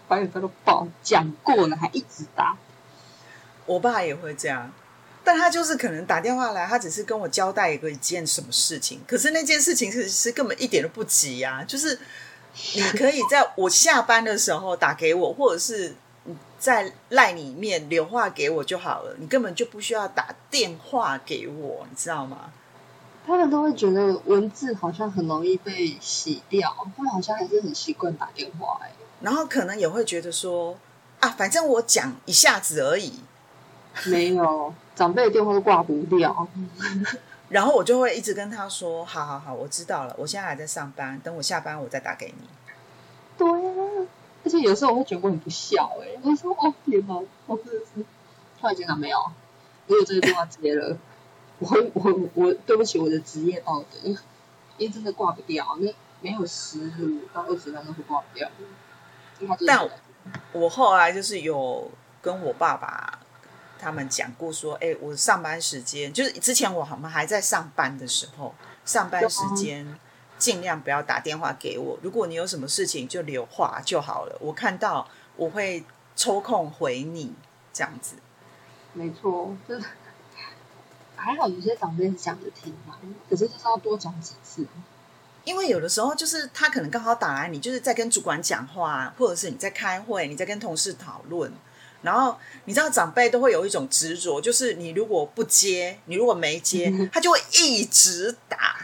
[0.08, 2.58] 白眼翻到爆，讲过了还一直打，
[3.68, 4.72] 我爸也会这样，
[5.24, 12.00] 但他就是可能打电话来，他只是跟我交代一个一件什么事情，可是那件事情其实根本一点都不急呀、就是
[12.74, 15.94] 你可以在我下班的时候打给我，或者是
[16.66, 22.52] 在赖里面留话给我就好了，你根本就不需要打电话给我，你知道吗？
[23.28, 30.76] 他们都会觉得文字好像很容易被洗掉，他们好像还是很习惯打电话、哎，然后可能也会觉得说
[31.20, 33.20] 啊，反正我讲一下子而已，
[34.06, 36.48] 没有长辈的电话都挂不掉，
[37.50, 42.48] 然后我就会一直跟他说，好好好，我知道了，我现在还在上班，等我下班我再打给你。
[43.38, 44.08] 对啊，
[44.46, 48.06] 而且有时候我会觉得我很不孝哎、我就说哦天哪，我真的是，
[48.62, 49.18] 后来检查没有，
[49.88, 50.98] 如果这个电话接了，
[51.58, 54.10] 我会我我对不起我的职业道德，
[54.78, 58.48] 因为真的挂不掉，那没有十五到二十分钟会挂不掉，
[59.66, 59.90] 但
[60.54, 61.90] 我后来就是有
[62.22, 63.20] 跟我爸爸
[63.80, 68.54] 他们讲过说，哎、我上班时间就是之前我好像还在上班的时候，
[68.86, 69.98] 上班时间
[70.46, 75.84] 尽量不要打电话给我，如果你有什么事情就留话就好了，我看到我会
[76.16, 77.34] 抽空回你
[77.74, 78.18] 这样子。
[78.94, 79.84] 没错，就是
[81.16, 82.96] 还好有些长辈是讲着听嘛，
[83.28, 84.68] 可是就是要多讲几次。
[85.46, 91.52] 因为有的时候就是他可能刚好打来，你就是在跟主管讲话，或者是你在开会，你在跟同事讨论，
[92.04, 98.76] 然后你知道长辈都会有一种执着，就是你如果不接，你如果没接， 他就会一直打。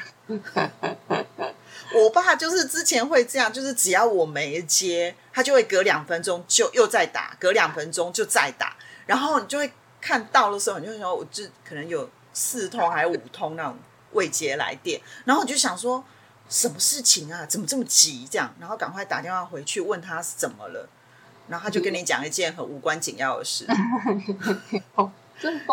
[1.94, 8.76] 我爸就是之前会这样，就是只要我没接，他就会隔两分钟就又再打，隔两分钟就再打，
[9.06, 13.78] 然后你就会看到的时候，你就说我就可能有四通还是五通那种
[14.12, 16.04] 未接来电，然后我就想说。
[16.50, 17.46] 什么事情啊？
[17.46, 18.28] 怎么这么急？
[18.30, 20.86] 这样，然后赶快打电话回去问他是怎么了，
[21.48, 23.66] 然后他就跟你讲一件很无关紧要的事，
[24.96, 25.10] 哦，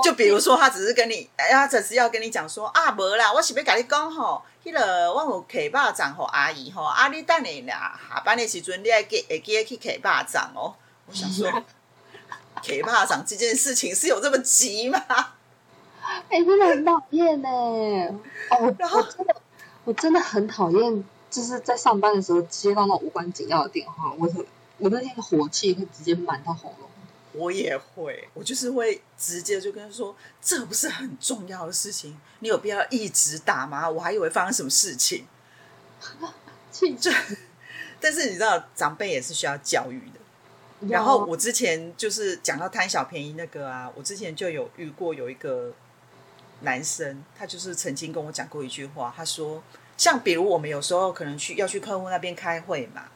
[0.04, 10.74] 就比如说他只是跟你，哎，他只是要跟你讲说啊，没啦，我是要跟你讲吼，迄、个我有摕肉粽给阿姨吼，啊，你等下啦，下班的时阵你还记会记得去摕肉粽哦。
[11.06, 11.48] 我想说，
[12.62, 15.02] 摕肉粽这件事情是有这么急吗？
[16.30, 17.48] 哎、真的很讨厌呢。
[17.48, 19.36] 哦，我然后真的
[19.84, 24.28] 我真的很讨厌，就是在上班的时候接到那种无关紧要的电话，我
[24.78, 26.87] 我那天的火气会直接满到喉咙。
[27.38, 33.88] 我也会，我就是会直接就跟他说，这不是很重要的事情，你有必要一直打吗？
[33.88, 35.26] 我还以为发生什么事情。
[36.70, 37.10] 气这，
[38.00, 40.86] 但是你知道，长辈也是需要教育的。
[40.88, 45.74] 然后我之前就是讲到贪小便宜那个啊，我之前就有遇过有一个
[46.60, 49.60] 男生，他就是曾经跟我讲过一句话，他说，
[49.96, 53.06] 像比如我们有时候可能去要去客户那边开会嘛，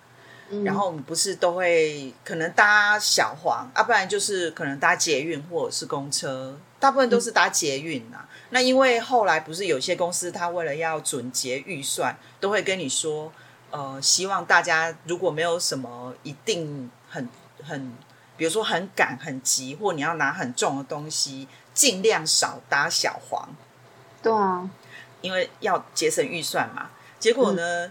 [0.52, 8.18] 嗯然后我们不是都会可能搭小黄，啊，不然就是可能搭捷运或者是公车，大部分都是搭捷运呐、
[8.50, 13.32] 那因为后来不是有些公司，他为了要准结预算，都会跟你说，
[13.70, 17.26] 呃，希望大家如果没有什么一定很
[17.64, 17.92] 很，
[18.36, 23.48] 比如说很赶很急，或你要拿很重的东西，尽量少搭小黄。
[24.22, 24.68] 对啊，
[25.22, 26.90] 因为要节省预算嘛。
[27.18, 27.90] 结果呢，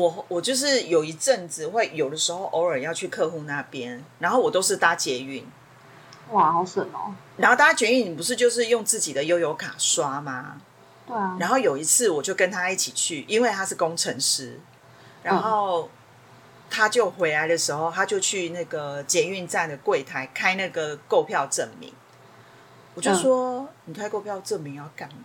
[0.00, 5.46] 我我就是有一阵子会有的时候偶尔要去客户那边，然后我都是搭捷运，
[6.30, 7.14] 哇，好省哦。
[7.36, 10.60] 然后搭捷运你不是就是用自己的悠游卡刷吗？
[11.06, 14.58] 对啊，然后有一次我就跟他一起去，因为他是工程师，
[15.22, 15.90] 然后
[16.70, 21.92] 他就回来的时候，他就去那个捷运站的柜台开那个购票证明。
[22.94, 25.24] 我就说：“你开购票证明要干嘛？”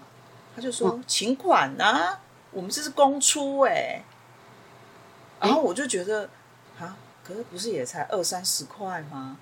[0.56, 2.20] 他就说：“请款啊，
[2.52, 4.04] 我们这是公出哎、
[5.40, 6.30] 然后我就觉得
[6.80, 9.38] 啊，可是不是也才二三十块吗？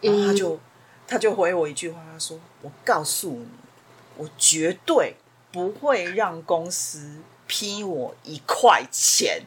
[0.00, 0.58] 然后他就
[1.06, 3.48] 他就回我一句话，他说：“我告诉你，
[4.16, 5.16] 我绝对
[5.52, 9.42] 不会让公司批我一块钱。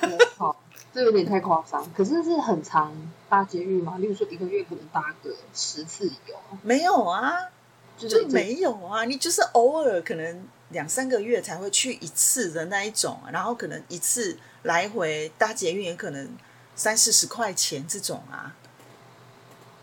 [0.00, 0.56] 我靠，
[0.92, 1.88] 这有点太夸张。
[1.92, 2.92] 可是是很长
[3.28, 6.34] 八节日嘛，例如说一个月可能搭个十次有。
[6.62, 7.48] 没有啊，
[7.96, 16.28] 就就没有啊，你就是偶尔可能两三个月才会去一次的那一种，然后可能一次来回搭捷运也可能
[16.74, 18.54] 三四十块钱这种啊。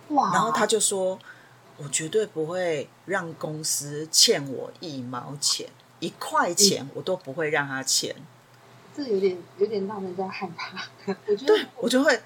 [0.09, 1.17] 哇，然后他就说
[1.77, 5.69] ：“我绝对不会让公司欠我一毛钱，
[5.99, 8.15] 一块钱我都不会让他欠。
[8.95, 10.85] 这有点有点让人家害怕。
[11.25, 12.21] 我觉得对我就会，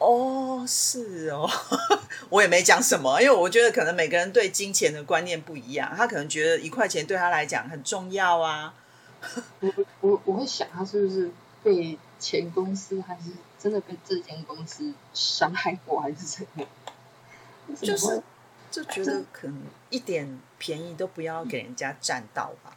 [0.00, 1.48] 哦，是哦，
[2.30, 8.74] 我也没讲什么，因为我觉得可能每个人对金钱的观念不一样，他可能觉得一块钱对他来讲很重要啊。
[9.60, 11.30] 我我我会想他是不是
[11.62, 16.66] 被前公司，还是真的被这间公司伤害过，还是怎样？
[17.78, 18.22] 就是
[18.70, 19.60] 就觉得可能
[19.90, 22.74] 一点便宜都不要给人家占到吧。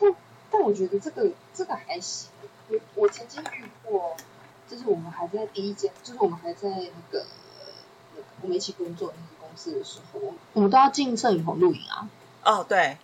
[0.00, 0.14] 但
[0.50, 2.30] 但我觉得这个这个还行。
[2.68, 4.16] 我我曾经遇过，
[4.68, 7.26] 就是我们还在第一间，就是我们还在那个
[8.42, 10.20] 我们一起工作那个公司的时候，
[10.52, 12.08] 我们都要进摄影棚录影啊。
[12.44, 12.98] 哦，对，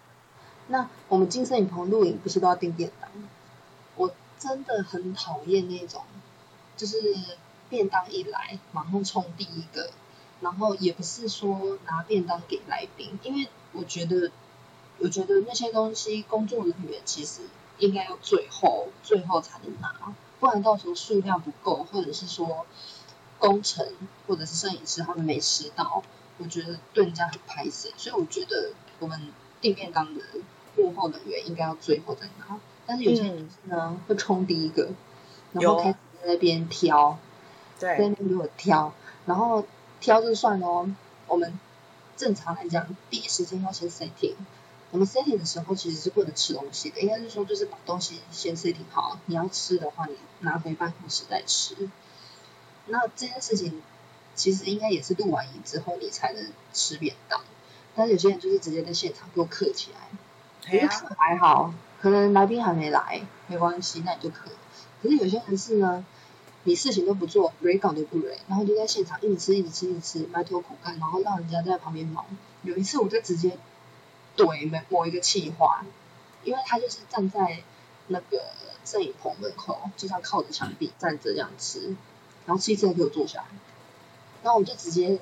[0.69, 3.11] 那我们进摄影棚录影不是都要订便当？
[3.97, 6.05] 我真的很讨厌那种，
[6.77, 6.97] 就是
[7.69, 9.91] 便当一来马上冲第一个，
[10.41, 14.31] 然后也不是说拿便当给来宾，因为我觉得，
[14.99, 17.43] 我觉得那些东西工作人员其实
[17.79, 22.67] 应该要最后最后才能拿，不然到时候数量不够，或者是说
[23.39, 23.87] 工程
[24.27, 26.03] 或者是摄影师他们没吃到，
[26.37, 30.21] 我觉得对人家很拍死，所以我觉得我们订便当的
[30.77, 34.91] 幕后人员应该要最后再拿，但是有些人呢、会冲第一个，
[35.53, 35.83] 然后有。
[35.83, 37.19] 开始在那边挑，
[37.81, 37.97] 对。
[37.97, 38.93] 在那，边给我挑，
[39.25, 39.65] 然后
[39.99, 40.87] 挑就算咯，
[41.27, 41.59] 我们
[42.19, 44.35] 正常来讲，第一时间要先 setting。
[44.95, 51.91] 我们 setting 的时候其实是为了吃东西的，应该是说就是把东西先 setting 好，你要吃的话，你拿回办公室再吃。
[52.87, 53.83] 那这件事情
[54.37, 57.41] 其实应该也是录完影之后你才能吃便当，
[57.97, 59.99] 但是有些人就是直接在现场给我刻起来，
[60.63, 64.49] 我觉得还好，可能来宾还没来，没关系，那你就可。
[65.03, 66.07] 可是有些人是呢，
[66.63, 72.25] 你事情都不做，蕊稿都不蕊，然后就在现场一直吃，一直吃，一直吃，埋头苦干，然后让人家在旁边忙。
[72.63, 73.59] 有一次我就直接
[74.37, 75.85] 怼某某一个气话，
[76.43, 77.63] 因为他就是站在
[78.09, 78.43] 那个
[78.85, 81.97] 摄影棚门口，就这样靠着墙壁站着这样吃，
[82.47, 83.47] 然后吃一吃还给我坐下来，
[84.43, 85.19] 然后我就直接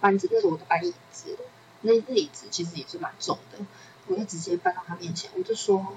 [0.00, 1.36] 搬着，那时候我的搬椅子，
[1.82, 3.58] 那那椅子其实也是蛮重的，
[4.06, 5.96] 我就直接搬到他面前，我就说：“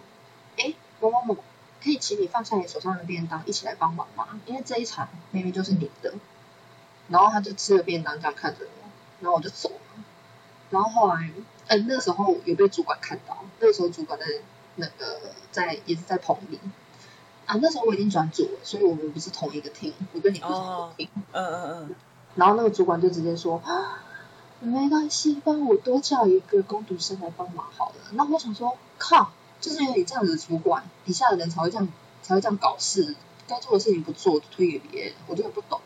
[0.58, 1.36] 哎，某某某，
[1.84, 4.40] 可以请你放下你手上的便当，一起来帮忙吗？
[4.46, 6.14] 因为这一场明明就是你的。”
[7.10, 8.90] 然后他就吃了便当，这样看着我，
[9.22, 10.04] 然后我就走了。
[10.70, 11.32] 然后后来，
[11.68, 14.26] 嗯，那时候有被主管看到，那时候主管在
[14.76, 15.20] 那个
[15.52, 16.60] 在也是在棚里
[17.46, 17.58] 啊。
[17.62, 21.24] 那时候我已经转组了，所以我们不是同一个厅，我跟你不是同哦一个厅。
[21.32, 21.96] 嗯嗯嗯，
[22.36, 24.04] 然后那个主管就直接说：“啊，
[24.60, 31.88] 没关系，帮我多叫一个工读生来帮忙好了。”那我想说，靠，就是因为你这样子的主管，底下的人才会这样
[32.24, 33.16] 才会这样搞事，
[33.48, 35.82] 该做的事情不做，推给别人，我真的不懂。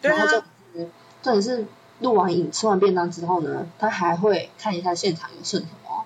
[0.00, 0.90] 对然后重啊，点是，
[1.22, 1.66] 重点是
[2.00, 6.04] 录完影、吃完便当之后呢，他还会看一下现场有剩什么，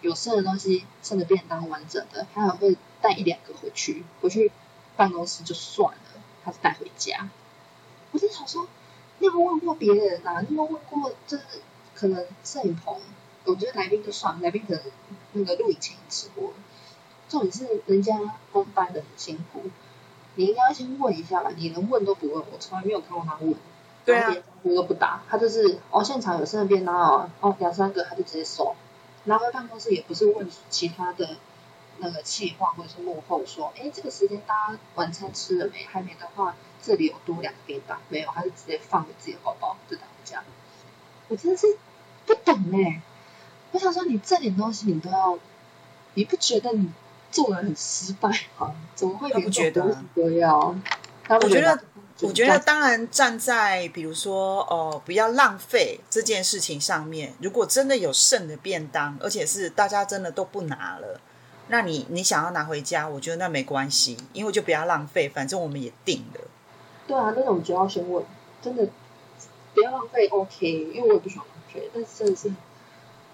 [0.00, 4.50] 有剩的东西，剩的便当完整的，他还会带一两个回去，回去
[4.96, 7.28] 办公室就算了，他是带回家。
[8.12, 8.66] 我就想说，
[9.18, 10.40] 你有没有问过别人啊？
[10.40, 11.44] 你有没有问过，就是
[11.94, 12.98] 可能摄影棚，
[13.44, 14.82] 我觉得来宾就算了，来宾可能
[15.32, 16.54] 那个录影前吃过了。
[17.28, 18.18] 重点是人家
[18.52, 19.64] 公班的很辛苦，
[20.36, 21.50] 你应该先问一下吧。
[21.56, 23.54] 你连问都不问，我从来没有看过他问。
[24.06, 28.74] 对啊然后连招呼都不打，他就是哦，现场有剩的便当哦，哦两三个他就直接收，
[29.24, 31.36] 拿回办公室也不是问其他的
[31.98, 35.84] 那个企划或者是幕后说，哎，这个时间大家晚餐吃了没？
[35.84, 40.42] 还没的话，这里有多两个便当，没有，他就直接放在自己的包包就拿回家。
[41.28, 41.66] 我真的是
[42.24, 43.02] 不懂哎，
[43.72, 45.38] 我想说你这点东西你都要，
[46.14, 46.92] 你不觉得你
[47.32, 48.74] 做的很失败吗？
[48.94, 50.76] 怎么会连他不觉得这种东西都要？
[51.24, 51.82] 他不我觉得得，
[52.20, 61.20] 我觉得当然站在比如说哦、不要浪费这件事情上面，如果真的有剩的便当，而且是大家真的都不拿了。
[61.68, 66.40] 那你你想要拿回家，我觉得那没关系，因为就不要浪费，反正我们也定了。
[67.06, 68.24] 对啊，那种就要先问，
[68.62, 68.88] 真的
[69.74, 72.50] 不要浪费 OK，因为我也不喜欢浪费，但是真的是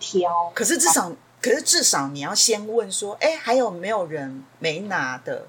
[0.01, 0.51] 挑。
[0.55, 5.47] 可是至少，可是至少你要先问说，哎，还有没有人没拿的？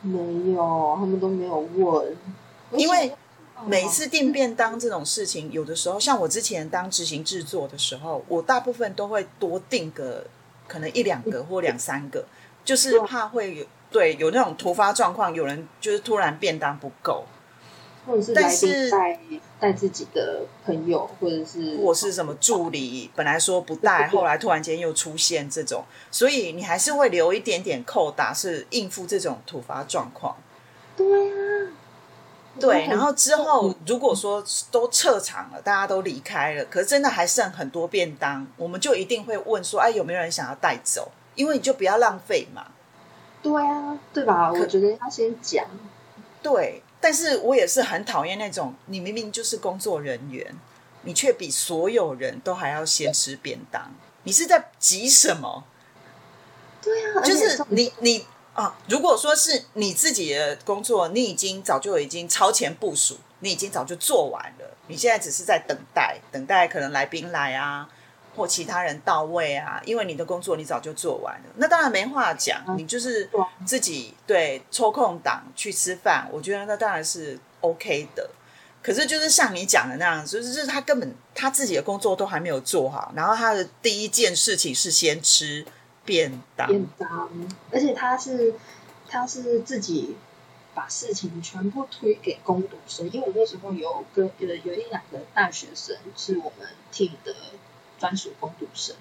[0.00, 0.18] 没
[0.52, 2.16] 有，他们都没有问，
[2.76, 3.12] 因为
[3.66, 10.26] 每次订便当这种事情，有的时候像我之前当执行制作的时候，我大部分都会多订个
[10.66, 12.24] 可能一两个或两三个，
[12.64, 17.24] 就是怕会有对有那种突发状况，有人就是突然便当不够。
[18.04, 19.16] 或者是带
[19.60, 30.34] 带自己的朋友，或者是或是什么助理，本来说不带，后来突然间又出现这种，所以你还是会留一点点扣打，是应付这种突发状况。
[30.96, 31.70] 对啊，
[32.60, 41.10] 对，然后之后如果说都撤场了，大家都离开了，可是真的还剩很多便当，我们就一定会问说，哎，有没有人想要带走？
[41.34, 42.66] 因为你就不要浪费嘛。
[43.42, 44.52] 对啊，对吧？
[44.52, 45.64] 我觉得要先讲，
[46.42, 50.54] 对，但是我也是很讨厌那种，你明明就是工作人员，
[51.02, 53.90] 你却比所有人都还要先吃便当，
[54.24, 55.64] 你是在急什么？
[56.82, 67.88] 对啊，就是你你啊，如果说是你自己的工作，你已经早就已经超前部署，你已经早就做完了，你现在只是在等待，等待可能来宾来啊，
[68.36, 72.76] 或其他人到位啊，因为你的工作你早就做完了，那当然没话讲，嗯。
[72.76, 73.28] 你就是
[73.64, 78.28] 自己对抽空档去吃饭，我觉得那当然是 OK 的。
[78.82, 85.64] 可是就是像你讲的那样，就是就是他根本他自己的工作都还没有做好，然后他的第一件事情是先吃
[86.04, 87.30] 便当，便当，
[87.70, 88.54] 而且他是
[89.08, 90.16] 他是自己
[90.74, 97.34] 把事情全部推给攻读生，因为我那时候有跟呃有一两个大学生是我们 team 的
[97.98, 98.96] 专属攻读生，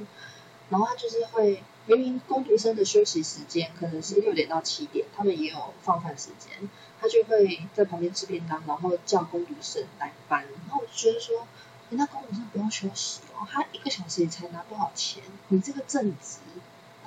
[0.70, 11.48] 然后他就是会明明攻读生的休息时间可能是六点到七点，他们也有放饭时间，他就会在旁边吃便当，然后叫攻读生来搬，然后我就觉得说。
[11.90, 15.22] 人家攻读生不用休息哦，他一个小时也才拿多少钱？
[15.50, 16.38] 你这个正职，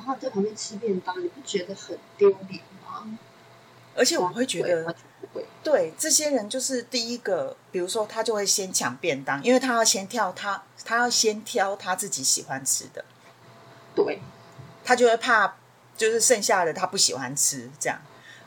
[0.05, 3.19] 后在旁边吃便当，你不觉得很丢脸吗？
[3.97, 4.95] 而且我会觉得。
[5.65, 13.03] 对这些人就是第一个，比如说他就会先抢便当，因为他要先挑他，他要先挑他自己喜欢吃的，
[13.95, 14.21] 对，
[14.85, 15.57] 他就会怕
[15.97, 17.99] 就是剩下的他不喜欢吃这样。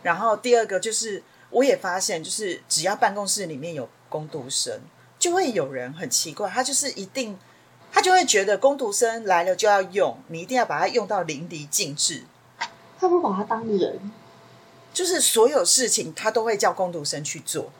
[0.04, 4.80] 然后第二个就是，我也发现，就是只要办公室里面有工读生，
[5.18, 7.38] 就会有人很奇怪，他就是一定，
[7.98, 12.22] 他就会觉得工读生来了就要用，你一定要把它用到淋漓尽致。
[13.00, 14.12] 他不把他当人，
[14.94, 17.72] 就是所有事情他都会叫工读生去做。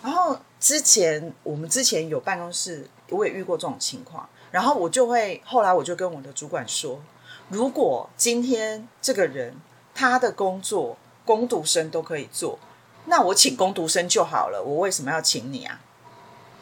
[0.00, 7.00] 然后之前我们之前有办公室，我也遇过这种情况，然后我就会后来我就跟我的主管说，
[7.48, 9.56] 如果今天这个人
[9.92, 12.60] 他的工作工读生都可以做，
[13.06, 15.80] 那我请工读生就好了，我为什么要请你啊？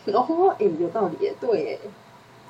[0.07, 1.81] 然后哎，有道理耶，对耶，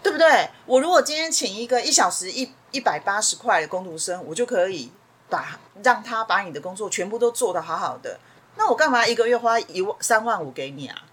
[0.02, 0.48] 对不对？
[0.66, 4.90] 我如果今天请一个一小时一一百八十块的工读生，我就可以
[5.28, 8.18] 把让他把你的工作全部都做得好好的。
[8.56, 11.04] 那我干嘛一个月花一万三万五给你啊？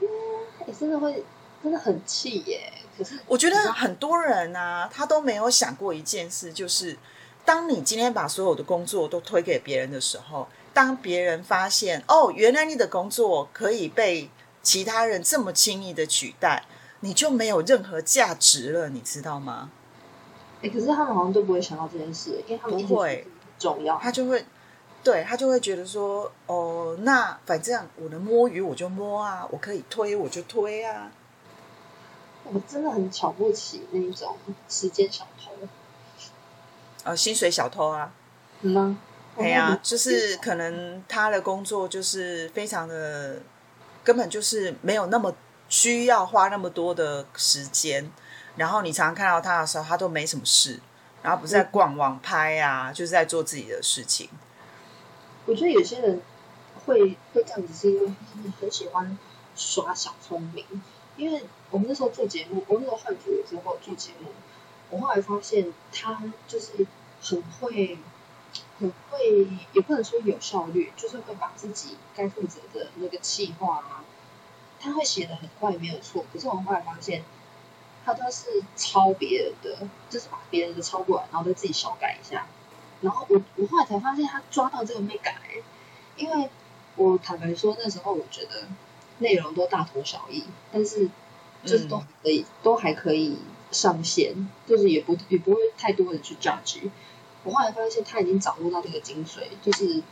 [0.00, 1.24] 你，真的会
[1.62, 2.72] 真的很气耶。
[2.98, 6.98] 可是我觉得很多人啊，他都没有想过一件事，就是
[7.44, 14.30] 当你今天把所有的工作都推给别人的时候，当别人发现哦，原来你的工作可以被
[14.62, 16.64] 其他人这么轻易的取代，
[17.04, 19.70] 你就没有任何价值了，你知道吗？
[20.62, 23.26] 哎，可是他们好像都不会想到这件事，因为他们不会
[23.58, 23.98] 重要。
[23.98, 24.42] 他就会，
[25.02, 31.12] 对他就会觉得说，哦，那反正我能摸鱼我就摸啊，我可以推我就推啊。
[32.44, 34.34] 我真的很瞧不起那种
[34.70, 35.52] 时间小偷。
[37.02, 38.10] 呃，薪水小偷啊，
[38.62, 38.96] 嗯啊，
[39.36, 43.42] 哎呀、就是可能他的工作就是非常的，
[44.02, 45.34] 根本就是没有那么
[45.68, 48.10] 需要花那么多的时间，
[48.56, 50.80] 然后你常常看到他的时候，他都没什么事，
[51.22, 54.28] 然后不是在逛网拍啊，就是在做自己的事情。
[55.46, 56.22] 我觉得有些人
[56.84, 59.18] 会会这样子，是因为他很喜欢
[59.56, 60.64] 耍小聪明。
[61.16, 64.30] 因为我们那时候做节目，我那时候换组了之后做节目，
[64.90, 66.72] 我后来发现他就是
[67.22, 67.98] 很会，
[68.80, 74.03] 很会，也不能说有效率，就是会把自己该负责的那个企划啊，
[74.84, 76.26] 他会写的很快，没有错。
[76.30, 77.24] 可是我后来发现，
[78.04, 82.46] 他都是抄别人的，就是把别人的抄过来，然后再自己小改一下。
[83.00, 85.34] 然后我我后来才发现他抓到这个没改，
[86.16, 86.50] 因为
[86.96, 88.68] 我坦白说那时候我觉得
[89.18, 91.08] 内容都大同小异，但是
[91.64, 93.38] 就是都嗯可以、都还可以
[93.70, 96.90] 上线，就是也不也不会太多人去 judge。
[97.42, 100.02] 我后来发现他已经掌握到这个精髓，就是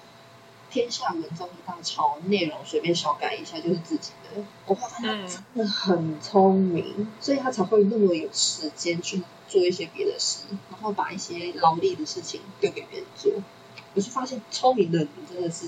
[0.73, 4.43] 天下文章一大抄，内容随便小改一下就是自己的。
[4.65, 13.33] 我发现他真的很聪明，所以他才会那么有时间去做一些别的事，然后把一些劳力的事情丢给别人做。
[13.93, 15.67] 我就发现聪明的人真的是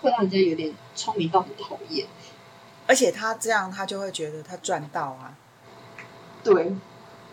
[0.00, 2.06] 会让人家有点聪明到很讨厌。
[2.86, 5.36] 而且他这样，他就会觉得他赚到啊，
[6.42, 6.74] 对，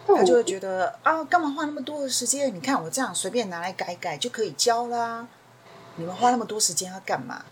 [0.06, 2.54] 他就会觉得啊，干嘛花那么多的时间？
[2.54, 5.26] 你看我这样随便拿来改改就可以交啦。
[5.96, 7.46] 你们花那么多时间要干嘛？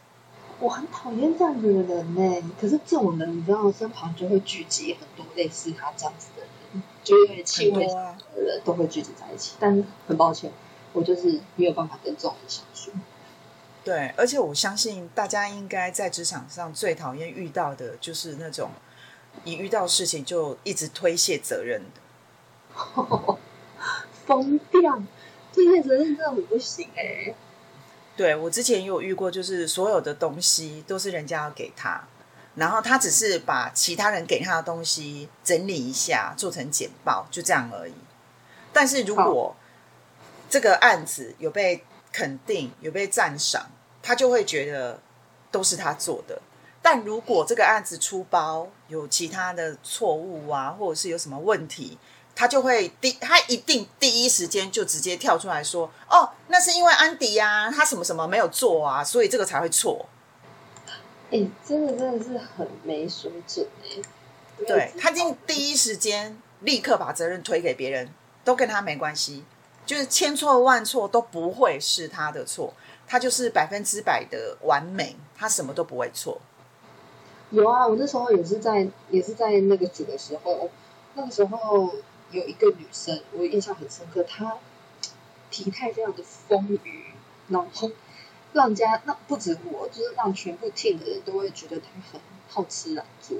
[0.59, 2.51] 我很讨厌这样子的人呢。
[2.59, 9.55] 可是这种人，你知道，身旁就会聚集很多类似他这样子的人，就因为气味啊，的人都会聚集在一起。
[9.59, 10.51] 但是很抱歉，
[10.93, 12.91] 我就是没有办法跟这种人相处。
[13.83, 18.69] 对，而且我相信大家应该在职场上最讨厌遇到的就是那种
[19.43, 22.01] 一遇到事情就一直推卸责任的。
[24.25, 25.01] 疯掉！
[25.51, 27.33] 推卸责任真的很不行哎。
[28.15, 32.03] 对我之前有遇过，就是所有的东西都是人家要给他，
[32.55, 37.93] 然后他只是把其他人给他的东西整理一下，做成简报，就这样而已。
[38.73, 39.55] 但是如果
[40.49, 43.69] 这个案子有被肯定有被赞赏，
[44.03, 44.99] 他就会觉得
[45.49, 46.41] 都是他做的。
[46.81, 51.97] 但如果这个案子出包有其他的错误啊，或者是有什么问题，
[52.35, 60.07] 他就会第他一定第一时间就直接跳出来说：“哦，那是因为安迪呀，他什么什么没有做啊，所以这个才会错。”
[61.31, 64.01] 哎，真的真的是很没水准哎！
[64.67, 68.13] 对他已经第一时间立刻把责任推给别人，
[68.43, 69.45] 都跟他没关系。
[69.85, 72.73] 就是千错万错都不会是他的错，
[73.07, 76.39] 他就是百分之百的完美，他什么都不会错。
[77.49, 80.69] 有啊，我那时候也是在也是在那个组的时候，
[81.15, 81.93] 那个时候
[82.31, 84.57] 有一个女生，我印象很深刻，她
[85.49, 86.79] 体态非常的丰腴，
[87.47, 87.91] 然后
[88.53, 93.37] 让人家那不止我，就是让全部 team 的人都会觉得她很好吃懒做。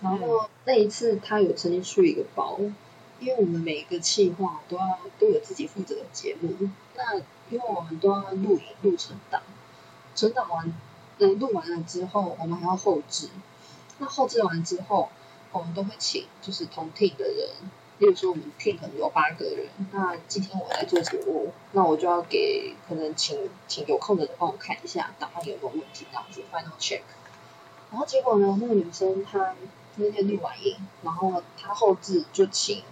[0.00, 2.58] 然后那一次她有曾经出一个包。
[3.20, 7.16] 因为我们每一个企划都要都有自己负责的节目，那
[7.50, 9.42] 因为我们都要录影录成档，
[10.14, 10.72] 成档完，
[11.18, 13.28] 嗯，录完了之后，我们还要后置。
[13.98, 15.08] 那后置完之后，
[15.50, 17.48] 我们都会请就是同 team 的人，
[17.98, 27.02] 例如说我们 team 可能有八个人，那今天我来做节目，那我就要给可能请请有空的人帮我看一下档案有没有问题，这样子 final check。
[27.90, 29.54] 然后结果呢，那个女生她。
[30.00, 32.84] 那天录完音，然后她后置就请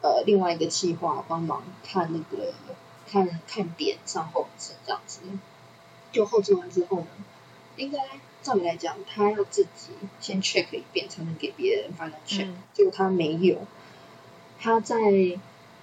[0.00, 2.54] 呃另外一个企划帮忙看那个
[3.08, 5.22] 看看点上后置这样子，
[6.12, 7.06] 就后置完之后呢，
[7.74, 7.98] 应该
[8.42, 9.90] 照理来讲他要自己
[10.20, 13.58] 先 check 一遍才能给别人 final check，结果他没有，
[14.62, 14.96] 他在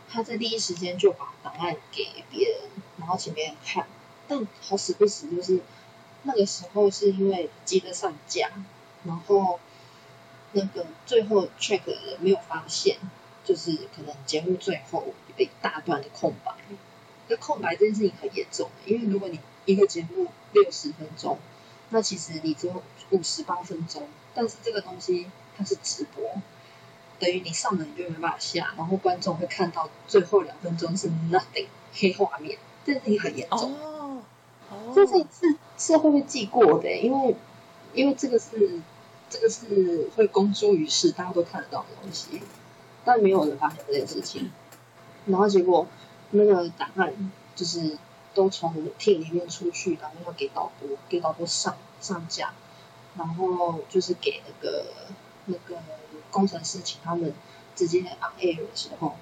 [0.10, 2.62] 他在第一时间就把档案给别人，
[2.98, 3.86] 然后请别人看，
[4.28, 5.60] 但好死不死就是
[6.24, 8.50] 那个时候是因为急着上架，
[9.04, 9.60] 然后。
[10.52, 12.98] 那个最后 check 的人没有发现，
[13.46, 16.56] 就是可能节目最后一大段的空白。
[17.28, 21.38] 那空白这件事情很严重，因为如果你一个节目六十分钟，
[21.90, 26.42] 那其实你只有五十八分钟，但是这个东西它是直播，
[27.20, 33.74] 等于你上了你就没办法下，然后观众会看到最后两分钟是 nothing 黑画面，这件事情很严重。
[33.74, 34.24] 哦，
[34.96, 37.36] 这是是是会被记过的，因为
[37.94, 38.82] 因为这个是。
[39.32, 42.42] 这个是会公诸于世，大家都看得到的东西，
[43.06, 44.52] 但没有人发现这件事情。
[45.28, 45.86] 然后结果
[46.32, 47.96] 那个档案就是
[48.34, 52.56] 都从 team 里面出去，然后要给导播，给导播上上架，
[53.20, 54.88] 然后就是给那个
[55.46, 55.80] 那个
[56.32, 57.34] 工程师，请他们
[57.76, 59.16] 直接 on air 的时候，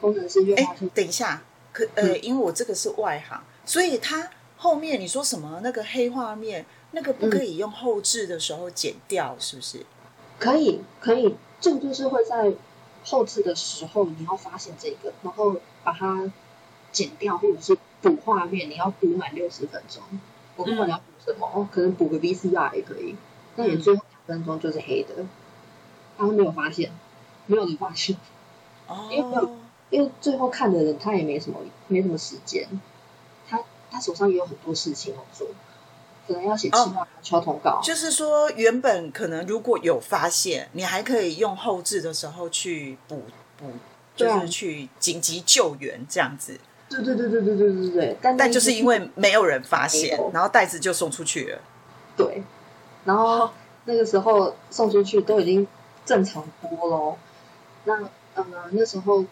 [0.00, 1.42] 工程师就发现，等一下，
[1.72, 6.64] 可呃，因为我这个是外行，所以他后面你说什么那个黑画面？
[6.96, 9.84] 那个不可以用后置的时候剪掉，是不是？
[10.38, 11.34] 可以，可以。
[11.60, 12.52] 这个就是会在
[13.02, 16.30] 后置的时候，你要发现这个，然后把它
[16.92, 20.00] 剪掉，或者是补画面，你要补满六十分钟。
[20.54, 23.16] 我不管你要补什么，哦可能补个 VCR 也可以。
[23.56, 25.26] 那你最后两分钟就是黑的，
[26.16, 26.90] 他们没有发现，
[27.46, 28.16] 没有人发现。
[28.86, 29.08] 哦。
[29.12, 29.56] 因为没有
[29.90, 32.66] 因为最后看的人他也没什么没什么时间，
[33.48, 33.60] 他
[33.90, 35.46] 他手上也有很多事情要做。
[36.26, 37.78] 可能要写计划、敲通告。
[37.82, 43.24] 就是说，原本可能如果有发现，你还可以用后置的时候去补
[43.58, 43.70] 补，
[44.16, 46.58] 就是去紧急救援这样子。
[46.88, 48.16] 对对对对对对对对。
[48.22, 51.58] 但但就是因为没有人发现，然后袋子就送出去了。
[52.16, 52.42] 对。
[53.04, 53.50] 然后
[53.84, 55.68] 那个时候送出去都已经
[56.04, 57.18] 正常播喽。
[57.84, 58.02] 那
[58.34, 59.24] 呃那时候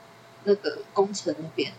[0.44, 1.72] 那个工程那边，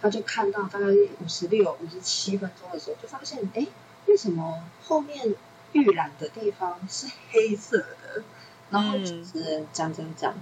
[0.00, 3.66] 他就看到大概五十六、五十七分钟的时候，就发现哎。
[4.06, 5.36] 为什么后面
[5.72, 8.24] 预览的地方是黑色的？
[8.70, 10.34] 然后主持人讲讲讲，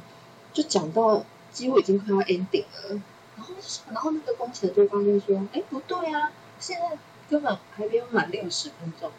[0.55, 3.03] 就讲到几乎已经快要 ending 了。
[3.37, 3.55] 然后，
[3.93, 6.97] 然后那个工程就发现说：“哎，不对啊，现在
[7.29, 9.11] 根本还没有满六十分钟，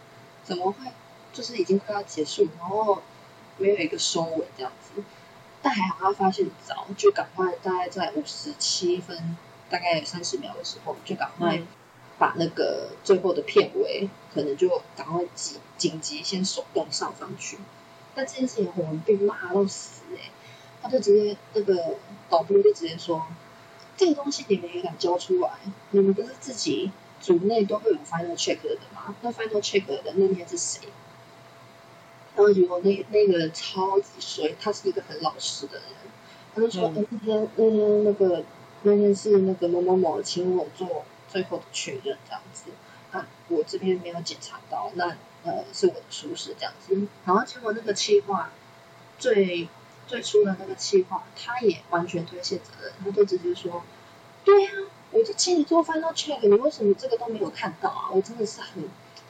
[0.43, 0.77] 怎么会
[1.31, 3.03] 就是已经快要结束，然后
[3.59, 5.03] 没有一个收尾这样子？”
[5.61, 9.37] 但还好他发现早，就赶快大概在五十七分
[9.69, 11.61] 大概三十秒的时候，就赶快
[12.17, 17.57] 把那个最后的片尾可能就赶快紧紧急先手动上上去。
[18.15, 20.31] 但这件事情我们被骂到死哎、
[20.81, 21.97] 他就直接那个
[22.29, 23.27] 导播就直接说，
[23.97, 25.51] 这个东西你们也敢交出来？
[25.91, 29.13] 你们不是自己组内都会有 final check 的吗？
[29.21, 30.87] 那 final check 的那天是谁？
[32.35, 35.83] 然后结果那那个超级衰，他是一个很老实的人，
[36.55, 38.43] 他就说，那天那天那个
[38.83, 42.71] 那天是那个某某某请我做最后的确认这样子，
[43.11, 48.51] 啊，我这边没有检查到，那呃是我的疏失这样子，然后结果那个企划
[49.17, 49.67] 最
[50.07, 53.83] 最初的那个企划，他也完全推卸责任，他就直接说，
[54.45, 54.71] 对呀、
[55.11, 58.09] 我就请你做 final check，你为什么这个都没有看到啊？
[58.11, 58.83] 我真的是很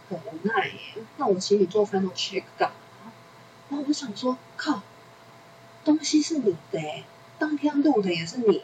[0.09, 1.03] 很无奈耶。
[1.17, 2.75] 那我请你做 final check 干嘛？
[3.69, 4.81] 然后我就想说，靠，
[5.85, 6.79] 东西是你的，
[7.37, 8.61] 当天录的也是你，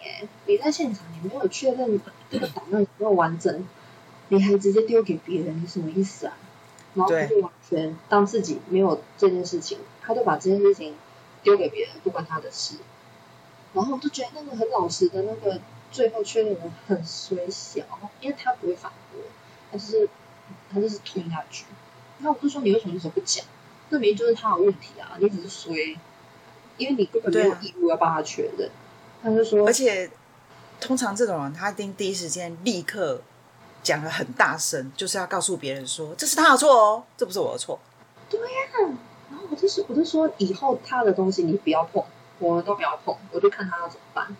[0.47, 2.01] 你在现场你没有确认
[2.31, 3.67] 这个档案有没有完整，
[4.29, 6.37] 你还直接丢给别人，你什么意思啊？
[6.95, 10.95] 然后他就完全当自己没有这件事情，他就把这件事情
[11.43, 12.77] 丢给别人，不关他的事。
[13.73, 17.83] 然后我就觉得那个很老实的那个最后确认的很衰小，
[18.21, 19.21] 因为他不会反驳，
[19.71, 20.09] 他就是
[20.71, 21.65] 他就是吞下去。
[22.19, 23.45] 然后我就说你为什么那时候不讲？
[23.89, 25.97] 那明明就是他的问题啊，你只是衰，
[26.77, 28.69] 因为你根本没有义务要帮他确认。
[29.21, 30.09] 他就说，而且
[30.79, 33.21] 通常这种人，他一定第一时间立刻
[33.83, 37.79] 讲的很大声，就是要告诉别人说这是他的错哦，这不是我的错。
[38.29, 38.95] 对呀
[39.29, 42.03] 然后我就说，我就说以后他的东西你不要碰，
[42.39, 44.35] 我们都不要碰，我就看他要怎么办。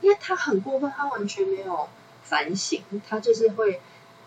[0.00, 1.88] 因为他很过分，他完全没有
[2.22, 3.80] 反省，他就是会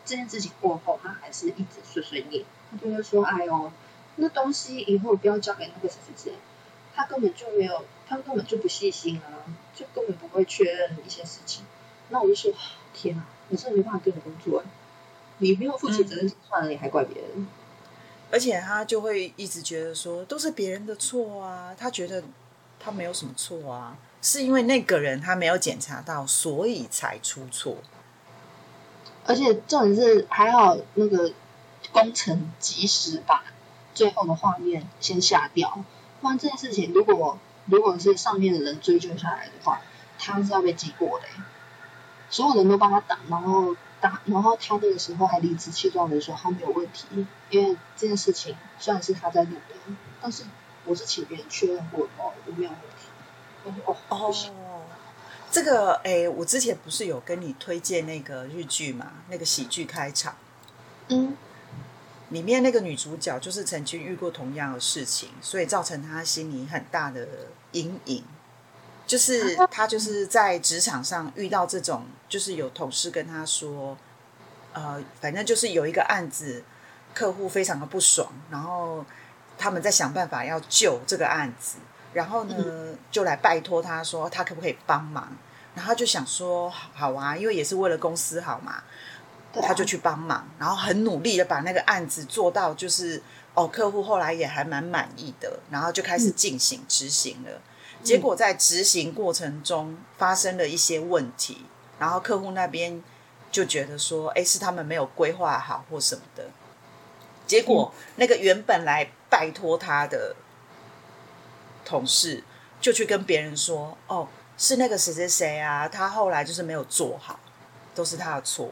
[0.03, 3.71] 这件事情过后，他还是一直碎碎念，他就会说：“哎呦，
[4.17, 6.33] 那东西以后不要交给那个谁谁谁。”
[6.93, 9.45] 他根本就没有，他根本就不细心啊，
[9.75, 11.63] 就根本不会确认一些事情。
[12.09, 12.51] 那我就说
[12.91, 14.65] ：“天啊，我真的没办法跟你工作、欸，
[15.37, 17.47] 你没有负起责任就算了，你还怪别人。”
[18.31, 22.23] 而且他就会一直觉得说都是别人的错啊，他觉得
[22.79, 27.77] 他没有什么错啊，是因为那个人他没有检查到，所以才出错。
[29.27, 31.31] 而且重点是还好那个
[31.91, 33.43] 工程及时把
[33.97, 35.83] 最后的画面先下掉，
[36.21, 39.81] 不然这件事情如果如果是上面的人追究下来的话，
[40.19, 41.33] 他是要被记过的欸。
[42.29, 49.75] 所有人都帮他挡，然后打，然后他那个时候还理直气壮的说他没有问题，因为这件事情虽然是他在录的，
[50.21, 50.43] 但是
[50.85, 53.07] 我是请别人确认过的哦，我没有问题。
[53.63, 54.53] 我说哦，不行，
[55.49, 59.13] 这个诶，我之前不是有跟你推荐那个日剧嘛？
[59.29, 60.35] 那个喜剧开场
[61.07, 61.35] 嗯，
[62.29, 67.27] 里面那个女主角就是曾经遇过同样的事情，所以造成她心里很大的
[67.71, 68.23] 阴影。
[69.05, 73.97] 就是她就是在职场上遇到这种，就是有同事跟她说，
[74.73, 76.61] 呃，反正就是有一个案子，
[77.13, 79.05] 客户非常的不爽，然后
[79.57, 81.77] 他们在想办法要救这个案子，
[82.11, 85.31] 然后呢就来拜托她说她可不可以帮忙，
[85.73, 88.83] 然后他就想说好啊，因为也是为了公司好嘛，
[89.53, 93.21] 他就去帮忙，然后很努力的把那个案子做到，就是
[93.53, 97.61] 哦，客户后来也还蛮满意的，然后就开始进行执行了。
[98.03, 101.65] 结果在执行过程中发生了一些问题，
[101.97, 103.03] 然后客户那边
[103.51, 106.45] 就觉得说，哎，是他们没有规划好或什么的。
[107.47, 110.35] 结果那个原本来拜托他的
[111.83, 112.43] 同事，
[112.79, 114.27] 就去跟别人说，哦，
[114.57, 117.39] 是那个谁谁谁啊，他后来就是没有做好，
[117.95, 118.69] 都是他的错。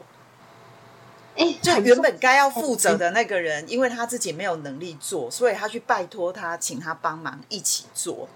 [1.35, 8.27] 哎，就原本该要负责的那个人，因为他自己没有能力做，所以他去拜托他，请他帮忙一起做，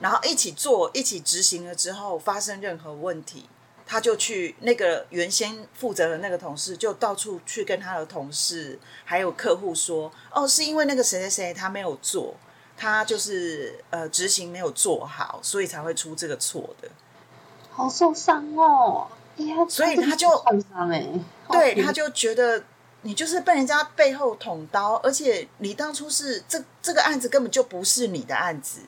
[0.00, 3.48] 然后一起做，一起执行了之后，发生任何问题，
[3.84, 12.34] 他就去那个原先负责的那个同事，就到处去跟他的同事还有客户说，哦，是因为那个谁谁谁他没有做，
[12.78, 16.88] 他就是呃执行没有做好，所以才会出这个错的。
[17.70, 19.08] 好受伤哦。
[19.36, 22.62] 哎呀，所以他就受伤哎，对，好他就觉得
[23.02, 28.80] 你就是被人家背后捅刀，而且你当初是这这个案子根本就不是你的案子，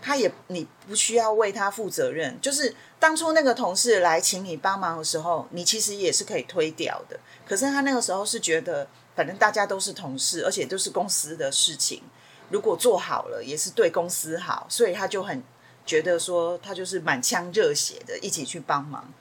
[0.00, 2.40] 他也你不需要为他负责任。
[2.40, 7.18] 就是当初那个同事来请你帮忙的时候，你其实也是可以推掉的。
[7.46, 12.02] 可是他那个时候是觉得，反正大家都是同事，而且都是公司的事情，
[12.50, 15.42] 如果做好了也是对公司好，所以他就很
[15.84, 19.12] 觉得说，他就是满腔热血的一起去帮忙。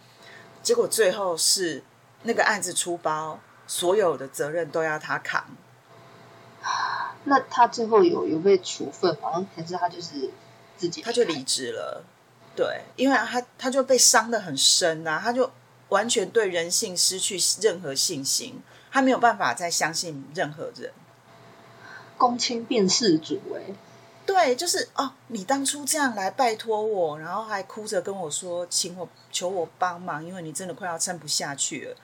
[0.62, 1.82] 结果最后是
[2.24, 5.46] 那个案子出包，所有的责任都要他扛。
[7.26, 9.46] 那他最后有有被处分吗？
[9.56, 10.30] 还是他就是
[10.78, 12.04] 自己他就离职了。
[12.56, 15.50] 对，因为他他就被伤的很深啊，他就
[15.90, 18.62] 完全对人性失去任何信心，
[18.92, 20.92] 他没有办法再相信任何人。
[22.18, 23.74] 公亲变世主哎、
[24.26, 31.96] 对，就是哦，你当初这样来拜托我，然后还哭着跟我说，请我求我帮忙，因为你真的快要撑不下去了。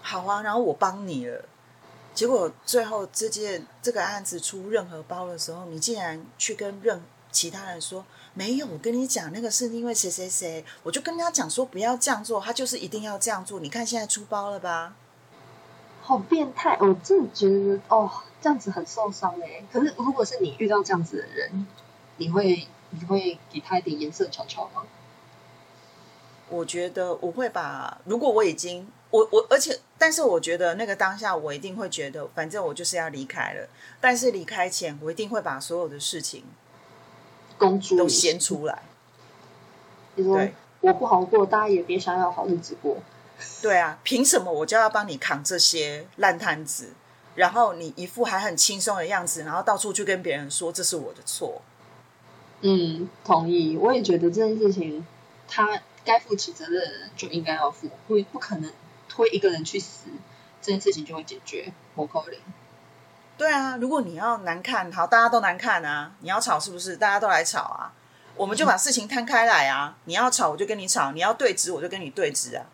[0.00, 1.44] 好啊，然后我帮你了。
[2.14, 13.60] 结果最后这件这个案子出任何包的时候，你竟然去跟任其他人说没有，我跟你讲那个是因为谁谁谁，我就跟他讲说不要这样做，他就是一定要这样做。
[13.60, 14.94] 你看现在出包了吧？
[16.00, 16.76] 好变态！
[16.80, 19.62] 我真的觉得哦，这样子很受伤哎。
[19.70, 21.66] 可是如果是你遇到这样子的人，
[22.16, 24.84] 你会你会给他一点颜色瞧瞧吗？
[26.48, 33.68] 我觉得我会把，如果我已经我我，而且但是我觉得那个当下我一定会觉得，反正我就是要离开了。
[34.00, 36.44] 但是离开前，我一定会把所有的事情
[37.58, 38.82] 都公诸于世掀出来。
[40.16, 42.98] 你说对我不好过，大家也别想要好日子过。
[43.62, 46.92] 对啊，凭什么我就要帮你扛这些烂摊子？
[47.34, 51.62] 然后你一副还很轻松的样子，然后到处去跟别人说这是我的错。
[52.62, 53.76] 嗯，同意。
[53.76, 55.06] 我也觉得这件事情，
[55.46, 58.68] 他该负起责任的人就应该要负，不不可能
[59.18, 60.10] 推一个人去死，
[60.62, 61.72] 这件事情就会解决。
[61.96, 62.38] 我扣零。
[63.36, 66.12] 对啊，如果你要难看，好，大家都难看啊！
[66.20, 66.96] 你要吵是不是？
[66.96, 67.92] 大家都来吵啊！
[68.36, 69.96] 我们就把事情摊开来啊！
[70.04, 72.66] 你要吵我就跟你吵，你要对峙我就跟你对峙啊！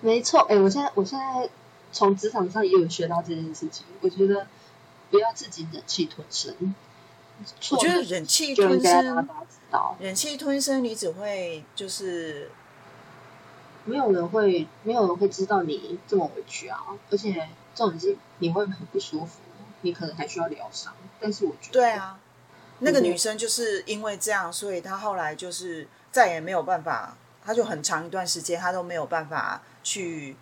[0.00, 1.50] 没错，哎、我现在我现在
[1.90, 3.84] 从职场上也有学到这件事情。
[4.00, 4.46] 我觉得
[5.10, 6.74] 不要自己忍气吞声，
[7.72, 9.28] 我觉得忍气吞声，
[9.98, 12.50] 忍气吞声，你只会就是
[13.84, 16.78] 没有人会没有人会知道你这么委屈啊，
[17.10, 19.40] 而且重点是你会很不舒服，
[19.82, 20.94] 你可能还需要疗伤。
[21.20, 22.18] 但是我觉得，对，啊，
[22.80, 30.36] 那个女生就是因为这样，所以她后来就是再也没有办法，她就很长一段时间她都没有办法去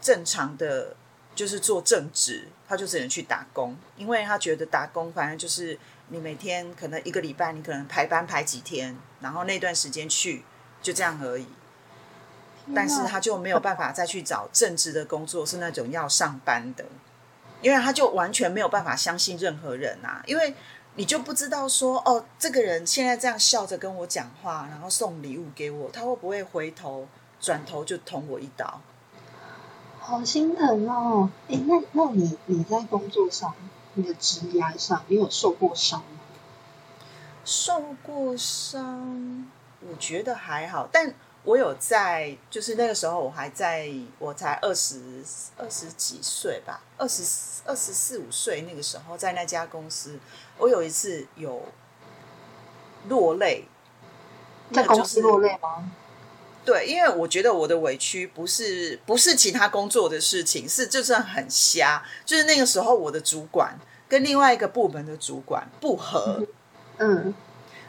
[0.00, 0.94] 正常的
[1.34, 5.78] 就是做正职，她就只能去打工，因为她觉得打工反正就是
[6.08, 10.44] 你每天可能一个礼拜你可能排班排几天，然后那段时间去
[10.80, 11.46] 就这样而已。
[12.74, 16.84] 但是他就没有办法再去找正职的工作，是那种要上班的，
[17.62, 20.54] 因为他就完全没有办法相信任何人啊，因为
[20.96, 27.06] 你就不知道说，哦，这个人现在这样笑着跟我讲话，然后送礼物给我，他会不会回头
[27.40, 28.80] 转头就捅我一刀？
[30.00, 31.28] 好心疼哦。
[31.48, 33.54] 哎，那那你你在工作上，
[33.94, 36.20] 你的职涯上，你有受过伤吗？
[37.44, 39.46] 受过伤，
[39.80, 41.14] 我觉得还好，但
[41.46, 43.88] 我有在，就是那个时候我还在，
[44.18, 45.00] 我才二十
[45.56, 47.22] 二十几岁吧，二十
[47.64, 50.18] 二十四五岁那个时候，在那家公司，
[50.58, 51.62] 我有一次有
[53.08, 53.68] 落泪，
[54.72, 55.88] 在那就是公司落泪吗？
[56.64, 63.78] 对，因为我觉得我的委屈不是不是其他工作的事情，是就是很瞎，就是那个时候我的主管
[64.08, 66.44] 跟另外一个部门的主管不合。
[66.98, 67.32] 嗯，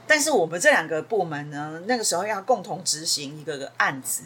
[0.07, 4.23] 但是我们这两个部门呢，那个时候要共同执行一个个案子，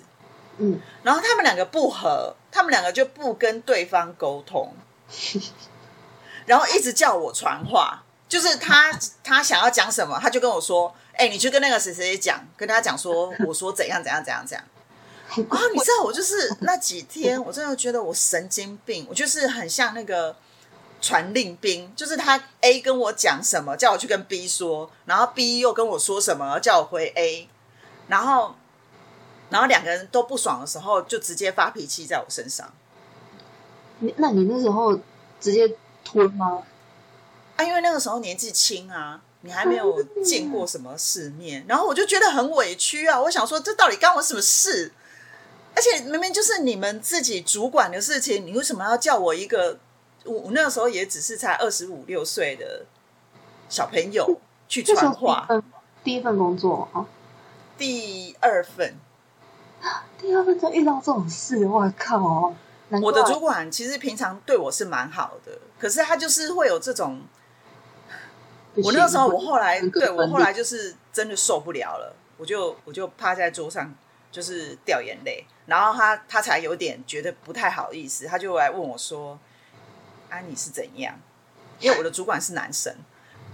[0.57, 4.73] 嗯，然后他们两个不和，他们两个就不跟对方沟通，
[6.45, 8.91] 然后一直叫我传话，就是他
[9.23, 14.65] 他想要讲什么，他就跟我说：“哎、你去跟那个谁谁谁讲，跟他讲说， 我说怎样怎样怎样怎样。
[15.49, 20.35] ”啊，你知道我就是那几天，我真的觉得我神经病，我就是很像那个
[21.01, 27.49] 传令兵，就是他 A 跟我讲什么，叫我去跟 B 说，然后 B 又跟我说什么，叫我回 A，
[28.07, 28.55] 然后
[29.49, 32.71] 然后两个人都不爽的时候，就直接发脾气在我身上
[33.99, 34.95] 你那你那时候
[35.39, 35.75] 直接
[36.05, 36.63] 吞吗？
[37.57, 39.21] 啊，因为那个时候年纪轻啊。
[39.43, 43.19] 你还没有见过什么世面，然后我就觉得很委屈啊！
[43.19, 44.93] 我想说，这到底干我什么事？
[45.75, 49.79] 而且明明就是你们自己主管的事情，你为什么要叫我一个？
[50.25, 52.85] 我我那个时候也只是才二十五六岁的
[53.69, 55.47] 小朋友去传话。
[56.03, 57.05] 第一份工作啊，
[57.77, 58.95] 第二份，
[60.19, 62.53] 第二份就遇到这种事，我靠！
[63.01, 67.21] 我的主管其实平常对我是蛮好的，可是他就是会有这种。
[68.75, 73.93] 我那时候，我后来对我后来就是真的受不了了，我就我就趴在桌上，
[74.31, 79.37] 就是掉眼泪，然后他他才有点觉得不太好意思，他就来问我说
[80.31, 81.13] ：“啊，你是怎样？”
[81.79, 82.95] 因为我的主管是男生，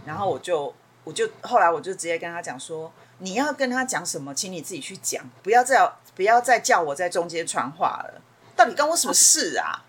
[0.06, 0.74] 然后我就
[1.04, 8.22] 我就后来我就直接跟他讲说：“你要跟他讲什么，请你自己去讲，不要再不要再叫我在中间传话了，
[8.56, 9.84] 到底关我什么事啊？”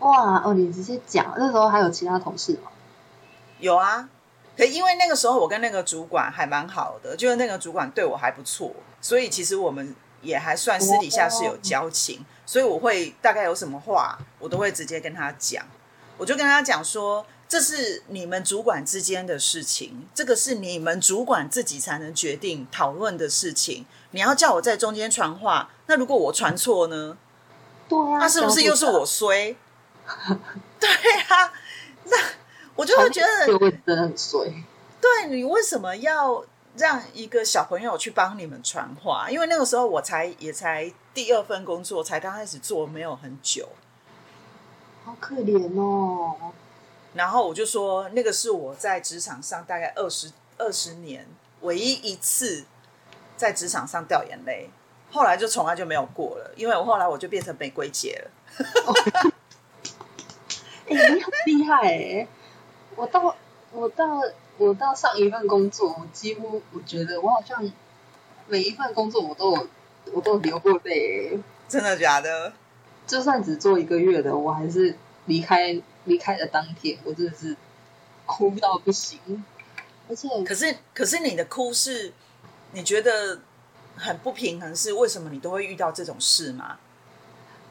[0.00, 2.70] 哇哦，你直接讲，那时候还有其他同事吗？
[3.58, 4.08] 有啊，
[4.56, 15.66] 可因为那个时候我跟那个主管还蛮好的，就是那个主管对我还不错，所以其实我们也还算私底下是有交情，所以我会大概有什么话，我都会直接跟他讲。
[16.18, 23.86] 我就跟他讲说，这是你们主管之间的事情，这个是你们主管自己才能决定讨论的事情。
[24.10, 27.16] 你要叫我在中间传话，那如果我传错呢？
[27.88, 29.56] 对啊，那是不是又是我衰？
[30.78, 30.88] 对
[31.28, 31.52] 啊，
[32.04, 32.16] 那
[32.74, 34.52] 我就会觉得这个位置真的很衰。
[35.00, 36.44] 对你为什么要
[36.76, 39.30] 让一个小朋友去帮你们传话？
[39.30, 43.68] 因为那个时候我才也才第二份工作，才刚开始做，没有很久。
[45.08, 46.52] 好可怜哦。
[47.14, 51.26] 然后我就说，那个是我在职场上大概二十二十年
[51.62, 52.66] 唯一一次
[53.38, 54.68] 在职场上掉眼泪，
[55.10, 58.30] 后来就从来就没有过了，因为我后来我就变成玫瑰姐了。
[60.90, 62.28] 哎、你很厉害哎、
[62.94, 63.34] 我到
[63.72, 64.20] 我到
[64.58, 67.72] 我到上一份工作，我几乎我觉得我好像
[68.46, 69.66] 每一份工作我都有
[70.12, 72.52] 我都有流过泪、欸，真的假的？
[73.08, 74.94] 就算只做一个月的，我还是
[75.26, 77.56] 离开离开的当天，我真的是
[78.26, 79.18] 哭到不行，
[80.08, 82.12] 而且可是可是你的哭是，
[82.72, 83.40] 你觉得
[83.96, 86.78] 很不平衡，是为什么你都会遇到这种事吗？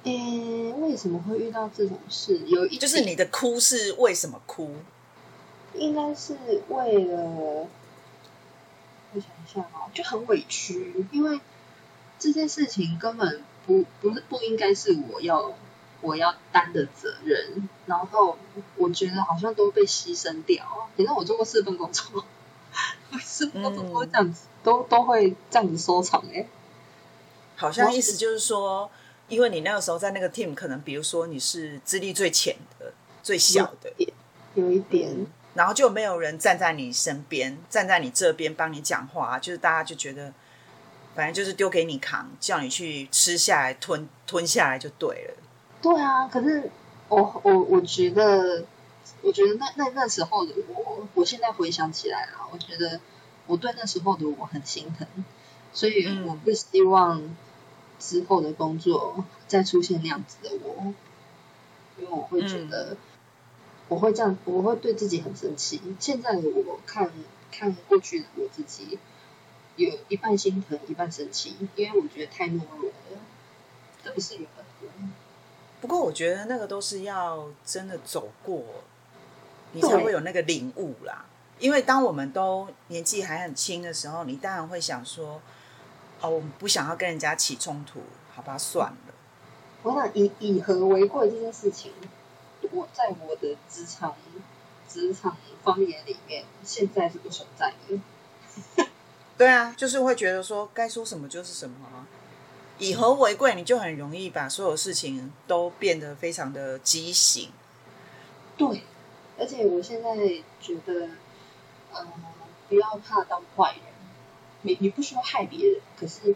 [0.03, 2.39] 诶、为什么会遇到这种事？
[2.47, 4.75] 有一就是你的哭是为什么哭？
[5.73, 6.35] 应该是
[6.69, 7.17] 为了，
[9.13, 11.39] 我想一下哦，就很委屈，因为
[12.17, 15.53] 这件事情根本不不是不应该是我要
[16.01, 18.35] 我要担的责任，然后
[18.77, 20.89] 我觉得好像都被牺牲掉。
[20.95, 22.25] 反正我做过四份工作，
[23.21, 26.47] 四份工作都会这样子，都都会这样子收场哎、
[27.55, 28.89] 好像意思就是说，
[29.27, 33.91] 因为你那个时候在那个 team，可能比如说你是资历最浅的、最小的，
[34.55, 35.13] 有一点
[35.53, 40.31] 然后就没有人站在你身边，站在你这边帮你讲话，就是大家就觉得，
[41.17, 45.33] 反正就是丢给你扛，叫你去吃下来、吞吞下来就对了。
[45.81, 46.69] 对啊，可是
[47.09, 48.63] 我我我觉得，
[49.23, 52.99] 我觉得那那那时候的我，我现在回想起来了，我觉得
[53.47, 55.07] 我对那时候的我很心疼，
[55.73, 57.35] 所以嗯我不希望
[57.97, 60.93] 之后的工作再出现那样子的我，
[61.97, 62.95] 因为我会觉得、
[63.87, 65.81] 我会这样，我会对自己很生气。
[65.99, 67.11] 现在的我看
[67.51, 68.99] 看过去的我自己，
[69.77, 73.19] 有一半心疼，一半生气，因为我觉得太懦弱了，
[74.03, 75.09] 这不是原本的我。
[75.79, 78.63] 不过我觉得那个都是要真的走过，
[79.71, 81.25] 你才对会有那个领悟啦。
[81.59, 85.41] 因为当我们都年纪还很轻的时候，你当然会想说，
[86.21, 88.01] 哦，我们不想要跟人家起冲突，
[88.33, 88.97] 好吧，算了。
[89.83, 91.91] 我想以以和为贵这件事情，
[92.71, 94.15] 我在我的职场
[94.89, 97.99] 职场方言里面，现在是不存在的。
[99.37, 102.07] 对啊，就是会觉得说该说什么就是什么啊。
[102.79, 107.51] 以和为贵，你就很容易把所有事情都变得非常的畸形。
[108.55, 108.83] 对，
[109.39, 110.15] 而且我现在
[110.59, 111.09] 觉得，
[111.95, 112.07] 嗯，
[112.69, 113.81] 不要怕当坏人。
[114.61, 116.35] 你你不需要害别人，可是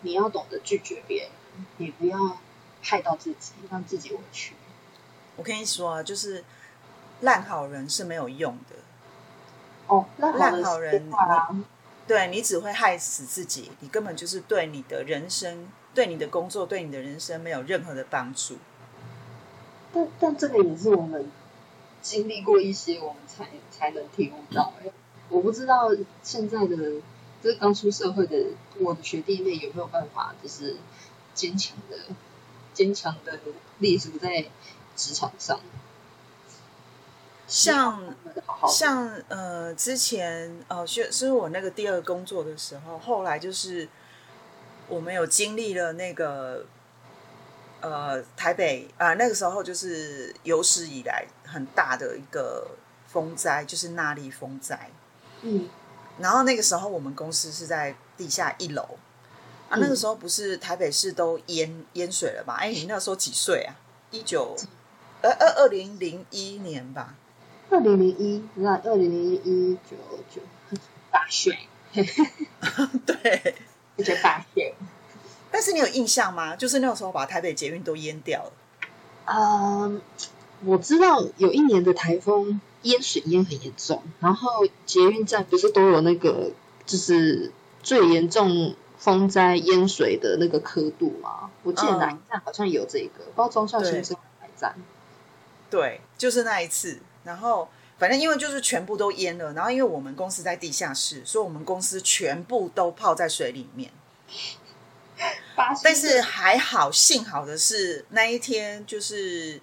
[0.00, 1.30] 你要懂得拒绝别人，
[1.76, 2.38] 你不要
[2.82, 4.54] 害到自己，让自己委屈。
[5.36, 6.44] 我跟你说啊，就是
[7.20, 8.76] 烂好人是没有用的，
[9.86, 11.08] 哦，那烂好人
[12.08, 18.56] 对你只会害死自己，你根本就是对你的人生、对你的工作、对你的人生没有任何的帮助。
[19.92, 21.30] 但但这个也是我们
[22.00, 24.90] 经历过一些，我们才才能体悟到、欸。
[25.28, 25.90] 我不知道
[26.22, 26.76] 现在的
[27.42, 28.46] 就是刚出社会的
[28.78, 30.76] 我的学弟妹有没有办法，就是
[31.34, 31.98] 坚强的、
[32.72, 33.38] 坚强的
[33.78, 34.46] 立足在
[34.96, 35.60] 职场上。
[37.48, 38.14] 像
[38.68, 43.88] 像呃，之前呃，是是我那个第二个工作的时候，后来就是
[44.86, 46.66] 我们有经历了那个
[47.80, 52.68] 呃台北啊、那个时候就是有史以来很大的一个
[53.06, 54.90] 风灾，就是那莉风灾。
[55.40, 55.68] 嗯
[56.18, 58.82] 然后那个时候我们公司是在地下一楼
[59.70, 62.56] 啊，嗯那个时候不是台北市都淹淹水了嘛？
[62.56, 63.72] 哎，你那时候几岁啊？
[64.10, 64.54] 一九
[65.22, 67.14] 呃二二零零一年吧。
[67.70, 69.96] 二零零一，那二零零一九
[70.34, 70.40] 九
[71.10, 71.56] 大选，
[73.04, 73.54] 对，
[73.96, 74.72] 我觉得大选。
[75.50, 76.56] 但是你有印象吗？
[76.56, 78.52] 就是那个时候把台北捷运都淹掉了。
[79.26, 80.00] 嗯，
[80.64, 86.52] 我知道有一年的台风淹水淹很严重，然后捷运站不是都有那个
[86.86, 87.52] 就是
[87.82, 91.50] 最严重风灾淹水的那个刻度吗？
[91.62, 94.74] 我记得哪一站好像有这个，不知道中校新生哪一站。
[95.68, 96.98] 对，就是那一次。
[97.28, 97.68] 然后
[97.98, 103.90] 反正因为就是全部都淹了，然后因为我们公司在地下室，所以我们公司全部都泡在水里面。
[105.84, 109.60] 但是还好，幸好的是那一天就是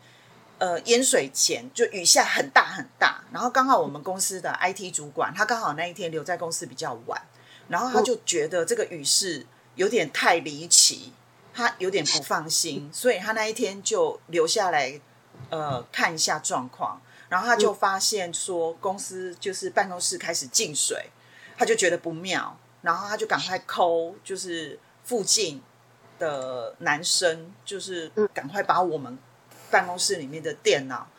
[0.59, 7.19] 呃淹水前就雨下很大很大，然后刚好我们公司的 IT 主管他刚好那一天留在公司比较晚，
[7.69, 11.13] 然后他就觉得这个雨势有点太离奇，
[11.53, 14.99] 他有点不放心，所以他那一天就留下来
[15.49, 17.01] 呃看一下状况，
[17.35, 21.09] 然后他就发现说公司就是办公室开始进水，
[21.57, 25.61] 他就觉得不妙，然后他就赶快抠就是附近
[26.17, 29.19] 的男生，就是赶快把我们
[29.69, 31.09] 办公室里面的电脑、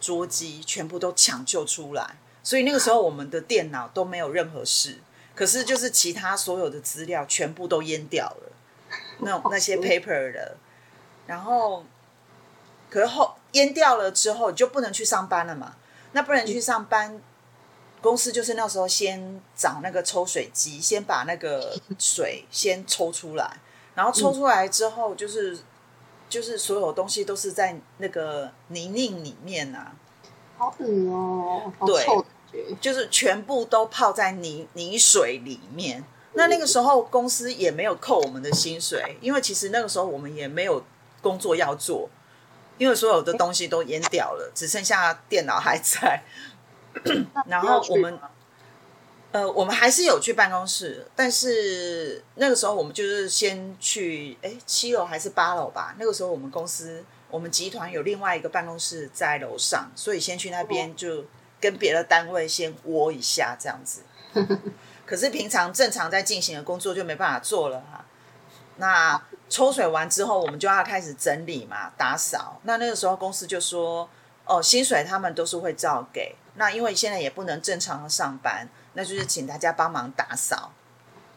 [0.00, 2.16] 桌机全部都抢救出来。
[2.42, 5.00] 所以那个时候我们的电脑都没有任何事，
[5.34, 8.52] 可是就是其他所有的资料全部都淹掉了，
[9.18, 10.56] 那那些 paper 的，
[11.26, 11.84] 然后
[12.88, 15.74] 可是后淹掉了之后你就不能去上班了嘛？
[16.12, 17.20] 那不能去上班，
[18.00, 23.58] 公司就是那时候先找那个抽水机，先把那个水先抽出来，
[23.94, 25.58] 然后抽出来之后就是。
[26.28, 29.94] 就是所有东西都是在那个泥泞里面啊，
[30.58, 32.04] 好恶哦，好对。
[32.80, 36.04] 就是全部都泡在泥泥水里面。
[36.32, 40.82] 那那个时候公司也没有扣我们的薪水，因为其实那个时候我们也没有
[41.22, 42.10] 工作要做，
[42.78, 46.22] 因为所有的东西都淹掉了，只剩下电脑还在。
[47.46, 48.18] 然后我们
[49.32, 55.94] 呃，我们还是有去办公室，但是那个时候我们就是先去，哎，七楼还是八楼吧？
[55.98, 61.24] 那个时候我们公司我们集团有另外一个办公室在楼上，所以先去那边就
[61.60, 64.00] 跟别的单位先窝一下这样子。
[65.04, 68.04] 可是平常正常在进行的工作就没办法做了哈、
[68.76, 72.60] 那抽水完之后，我们就要开始整理嘛，打扫。
[72.64, 74.08] 那那个时候公司就说，
[74.44, 76.34] 哦，薪水他们都是会照给。
[76.54, 80.72] 那因为现在也不能正常的上班，那就是请大家帮忙打扫，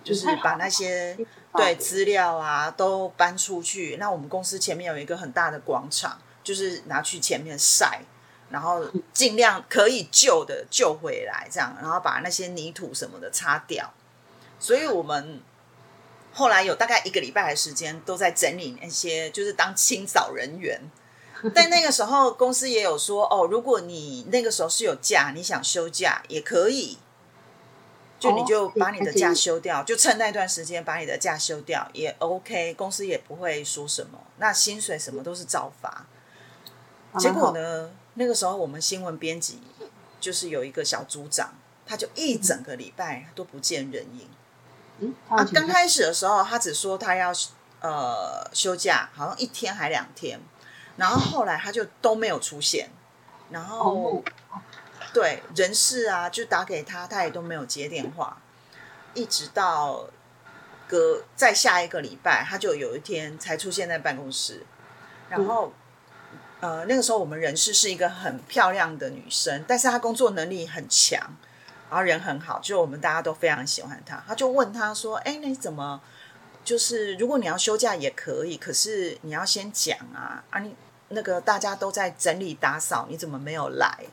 [0.04, 1.18] 就是把那些
[1.56, 3.98] 对资料啊都搬出去。
[4.00, 8.02] 那我们公司前面有一个很大的广场，就是拿去前面晒，
[8.50, 13.92] 然后尽量可以救的救回来，这样，然后把那些泥土什么的擦掉。
[14.58, 15.42] 所以我们
[16.40, 20.80] 后来有大概一个礼拜的时间都在整理那些，就是当清扫人员。
[21.54, 26.98] 但那个时候公司也有说，哦，如果你那个时候是有假，你想休假也可以，
[28.22, 34.18] 就你就把你的假休掉，就趁那段时间把你的假休掉也 OK，公司也不会说什么。
[34.38, 36.08] 那薪水什么都是照发。
[37.18, 39.60] 结果呢，那个时候我们新闻编辑
[40.22, 41.54] 就是有一个小组长，
[41.86, 44.30] 他就一整个礼拜都不见人影。
[45.00, 47.32] 嗯，啊，刚开始的时候他只说他要
[47.82, 50.40] 呃休假，好像一天还两天，
[50.98, 52.90] 然后后来他就都没有出现，
[53.50, 54.24] 然后
[55.14, 58.42] 对人事啊就打给他，他也都没有接电话，
[59.14, 60.06] 一直到
[60.88, 64.66] 隔在下一个礼拜，他就有一天才出现在办公室，
[65.30, 65.74] 然后。
[66.62, 71.38] 呃，那个时候我们人事是一个很漂亮的女生，但是她工作能力很强，
[71.90, 74.24] 然后人很好，就我们大家都非常喜欢他。
[74.28, 76.00] 他就问他说：“哎，那你怎么
[76.64, 80.60] 就是如果你要休假也可以，可是你要先讲啊啊！
[80.60, 80.76] 你
[81.10, 84.06] 那个大家都在整理打扫，你怎么没有来？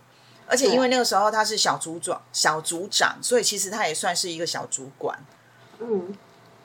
[0.48, 5.18] 而且因为那个时候他是小组长，小组长，所以其实他也算是一个小主管。
[5.80, 6.16] 嗯，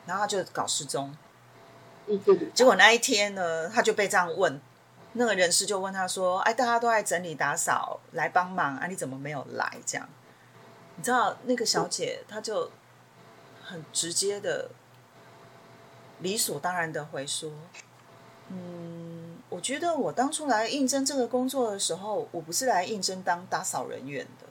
[0.05, 1.14] 然后他就搞失踪。
[2.07, 4.62] 一个礼拜结果那一天呢，他就被这样问，
[5.14, 10.07] 那个人事就问他说：“哎，大家都在整理打扫，来帮忙啊，你怎么没有来？”这样，
[11.02, 12.70] 你知道那个小姐，她就
[13.64, 14.70] 很直接的、
[16.20, 17.52] 理所当然的回说
[18.49, 24.45] ：“嗯，我觉得我当初来应征这个工作的时候，我不是来应征当打扫人员的。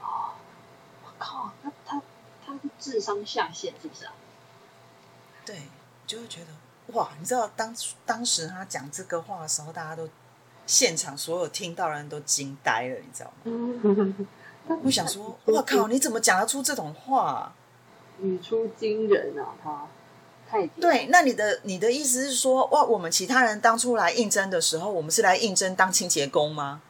[0.00, 2.02] 我靠，那他
[2.44, 4.12] 他是智商下线是不是啊？
[5.44, 5.68] 对，
[6.04, 7.72] 就会觉得哇，你知道当
[8.04, 10.08] 当时他讲这个话的时候，大家都
[10.66, 14.26] 现场所有听到的人都惊呆了，你知道吗？
[14.68, 17.52] 嗯，我想说，我靠，你怎么讲得出这种话？
[18.20, 19.86] 语出惊人啊，他
[20.48, 26.80] 太对，那你的你的意思是说，哇，我们其他人当初来应征的时候，我们是来应征当清洁工吗？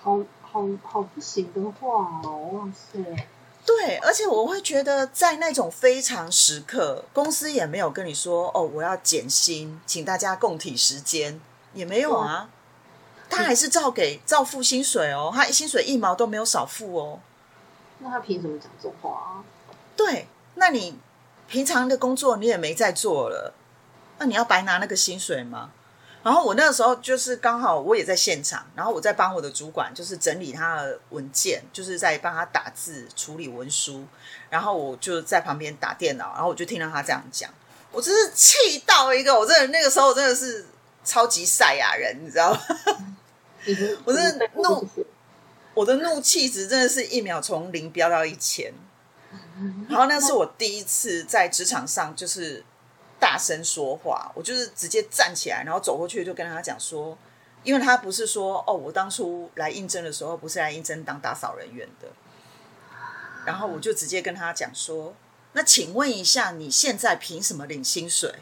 [0.00, 2.98] 好好好不行的话哦，哇塞！
[3.66, 11.40] 对，而且我会觉得，在那种非常时刻，公司也没有跟你说，哦，我要减薪，请大家共体时间，
[11.72, 12.50] 也没有啊。
[13.34, 17.20] 他还是照给照付薪水哦，他薪水一毛都没有少付哦。
[17.98, 19.44] 那他凭什么讲这种话啊？
[19.96, 20.98] 对，那你
[21.48, 23.54] 平常的工作你也没在做了，
[24.18, 25.70] 那你要白拿那个薪水吗？
[26.22, 34.06] 然后我那个时候就是刚好我也在现场，然后我在帮我的主管就是整理他的文件，就是在帮他打字处理文书，
[34.48, 37.50] 然后我就在旁边打电脑，然后我就听到他这样讲，
[37.92, 40.64] 我真是气到一个，我真的那个时候真的是
[41.04, 42.60] 超级赛亚人，你知道吗？
[44.04, 44.88] 我真的怒，
[45.74, 48.72] 我的怒气值真的是一秒从零飙到一千。
[49.88, 52.64] 然后那是我第一次在职场上就是
[53.18, 57.16] 大声说话，我就是直接站起来，然后走过去就跟他讲说，
[57.62, 62.08] 因为他不是说哦，我当初来应征的时候不是来应征当打扫人员的，
[63.46, 65.14] 然后我就直接跟他讲说，
[65.52, 68.34] 那请问一下，你现在凭什么领薪水？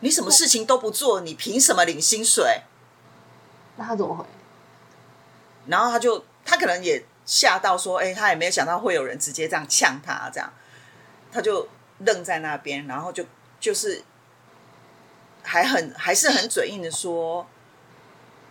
[0.00, 2.62] 你什么事情都不做，你凭什么领薪水？
[3.76, 4.24] 那他怎么回？
[5.66, 7.04] 然后他就他可能也。
[7.24, 10.52] 吓到说：“哎，他也没有想到会有人直接这样呛他，这样
[11.30, 11.68] 他就
[12.00, 13.24] 愣在那边，然后就
[13.60, 14.02] 就是
[15.44, 17.46] 还很还是很嘴硬的说，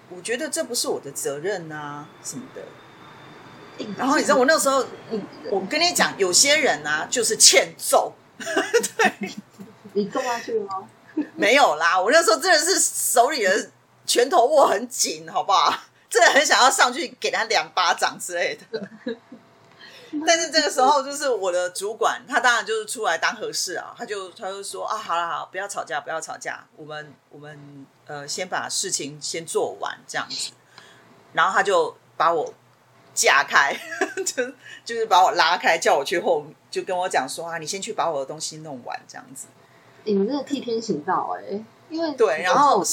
[0.10, 2.62] 我觉得这不是我的责任啊什么的。
[3.98, 4.86] 然后你知道我那时候，
[5.52, 9.14] 我跟你讲，有些人啊就是欠揍，对，
[9.92, 10.88] 你揍下去了吗？
[11.36, 13.70] 没有啦，我那时候真的是手里的
[14.06, 15.74] 拳头握很紧，好不好？”
[16.12, 18.90] 真的很想要上去给他两巴掌之类的，
[20.28, 30.52] 但是这个时候就是我的主管，他当然就是出来当和事啊，他就他就说啊，好了好，不要吵架，不要吵架，我们我们呃先把事情先做完这样子，
[31.32, 32.54] 然后他就把我
[33.14, 33.74] 架开，
[34.26, 34.52] 就
[34.84, 39.48] 就是把我拉开，叫我去后，就跟我讲说啊，你先去把我的东西弄完这样子。
[40.04, 42.84] 你们真的替天行道哎，因为对，然后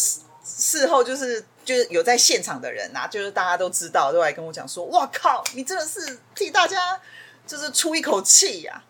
[0.45, 1.45] 事后就是。
[1.69, 6.99] 就是有在现场的人啊，就是大家都知道，都来跟我讲说：“哇靠，你真的是替大家
[7.47, 8.83] 就是出一口气呀！”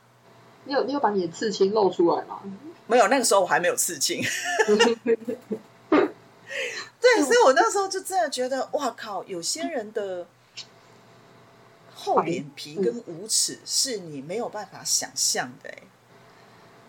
[0.62, 2.40] 你有你有把你的刺青露出来吗？
[2.86, 4.22] 没有，那个时候我还没有刺青。
[5.88, 10.28] 对，所以我那时候就真的觉得，哇靠，有些人的
[11.92, 15.68] 厚脸皮跟无耻是你没有办法想象的。
[15.68, 15.82] 哎，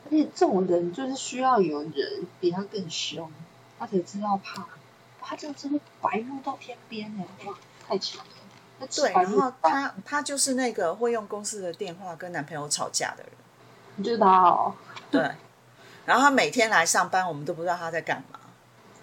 [0.05, 3.32] 而且这种人就是需要有人比他更凶，
[3.80, 4.68] 他只知道怕。
[5.22, 7.54] 他就真的白露到天边哎，哇，
[7.88, 8.24] 太强
[8.80, 8.88] 了！
[8.88, 13.32] 对，然后他他就是那个会用公司的电话跟男朋友吵架的人，
[13.98, 14.74] 你知道？
[15.12, 15.22] 对，
[16.06, 18.40] 然后他每天来上班，我们都不知道他在干嘛，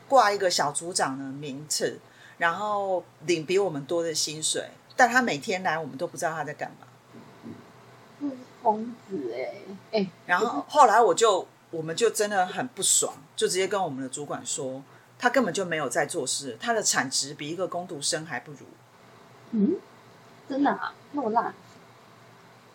[0.08, 2.00] 挂一个小组长的名次，
[2.38, 8.30] 然后领比我们多的薪水，但他每天来，我们都不知道他在干嘛。
[8.62, 9.52] 疯子哎
[9.92, 10.08] 哎！
[10.24, 14.82] 然后后来我就我们就真的很不爽，就直接跟我们的主管说。
[15.18, 18.58] 他根本就没有在做事，他的产值比一个工读生还不如。
[19.52, 19.76] 嗯，
[20.46, 21.54] 真的啊，那么烂？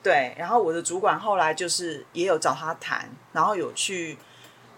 [0.01, 4.17] 对，然后我的主管后来就是也有找他谈，然后有去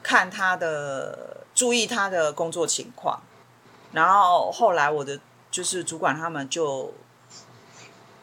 [0.03, 3.21] 看他的，注意他的工作情况，
[3.93, 5.17] 然后后来我的
[5.49, 6.93] 就是主管他们就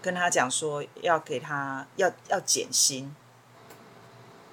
[0.02, 3.16] 跟他讲说要给他要要减薪，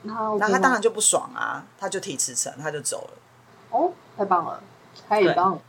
[0.08, 3.18] 然后他当然就不爽啊，他就提辞呈，他就走了。
[3.70, 4.64] 哦，太棒了！
[5.08, 5.60] 他也帮，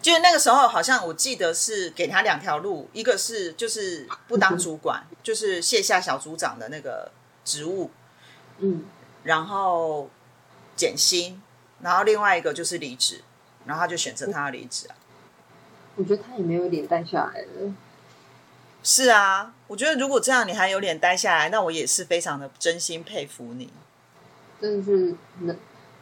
[0.00, 7.12] 就是那个时候，好像我记得是给他两条路，一个是就是不当主管， 就是卸下小组长的那个
[7.44, 7.90] 职务，
[8.58, 8.84] 嗯，
[9.22, 10.08] 然后
[10.74, 11.40] 减薪，
[11.80, 13.22] 然后另外一个就是离职，
[13.66, 14.96] 然后他就选择他要离职啊。
[15.94, 17.74] 我觉得他也没有脸待下来了。
[18.82, 23.70] 是啊，我觉得如果这样你还有脸待下来，那我也是非常的真心佩服你。
[24.62, 25.54] 真的是，那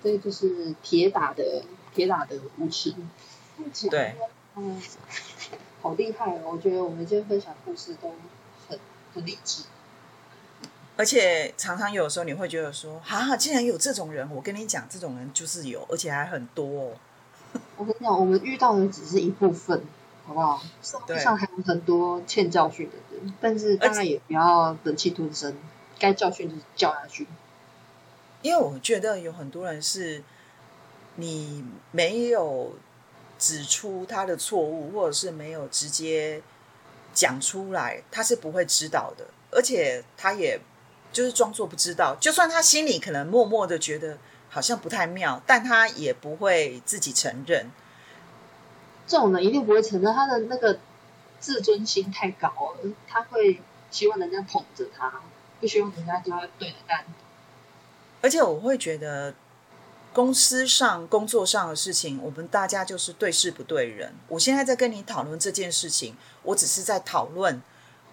[0.05, 1.65] 这就是铁打的。
[1.93, 2.95] 铁打的无耻，
[3.91, 4.15] 对，
[4.55, 4.81] 嗯，
[5.83, 6.53] 好厉害哦！
[6.53, 8.15] 我觉得我们今天分享故事都
[8.69, 8.79] 很
[9.13, 9.65] 很励志，
[10.97, 14.33] 而且常常有时候你会觉得说，啊，竟然有这种人！
[14.33, 16.93] 我跟你讲，这种人就是有，而且还很多。
[17.77, 19.83] 我跟你讲，我们遇到的只是一部分，
[20.25, 20.63] 好不好？
[20.81, 25.57] 社会上还有很多欠教训的人，但是大家也不要忍气吞声，
[25.99, 27.27] 该教训就教下去。
[28.43, 30.23] 因为我觉得有很多人是。
[31.17, 32.73] 你没有
[33.39, 36.41] 指出他的错误，或者是没有直接
[37.13, 39.27] 讲出来，他是不会知道的。
[39.51, 40.59] 而且他也
[41.13, 44.17] 就是装作不知道，就算他心里可能默默的觉得
[44.49, 47.71] 好像不太妙，但他也不会自己承认。
[49.07, 50.79] 这种人一定不会承认，他的那个
[51.39, 52.49] 自尊心太高
[52.81, 53.61] 了，他会
[53.91, 55.21] 希望人家捧着他，
[55.61, 57.05] 不希望人家就要对着干。
[58.21, 59.35] 而且我会觉得。
[60.13, 64.13] 公司上、工作上的事情，我们大家就是对事不对人。
[64.27, 67.63] 我现在在跟你讨论这件事情，我只是在讨论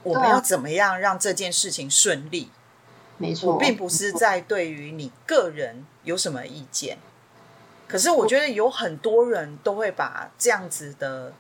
[0.04, 2.52] 我们要怎么样让这件事情顺利。
[3.18, 7.00] 没错，我并不是在对于你个人有什么意见。
[7.88, 11.34] 可是我觉得有很多人都会把这样子的，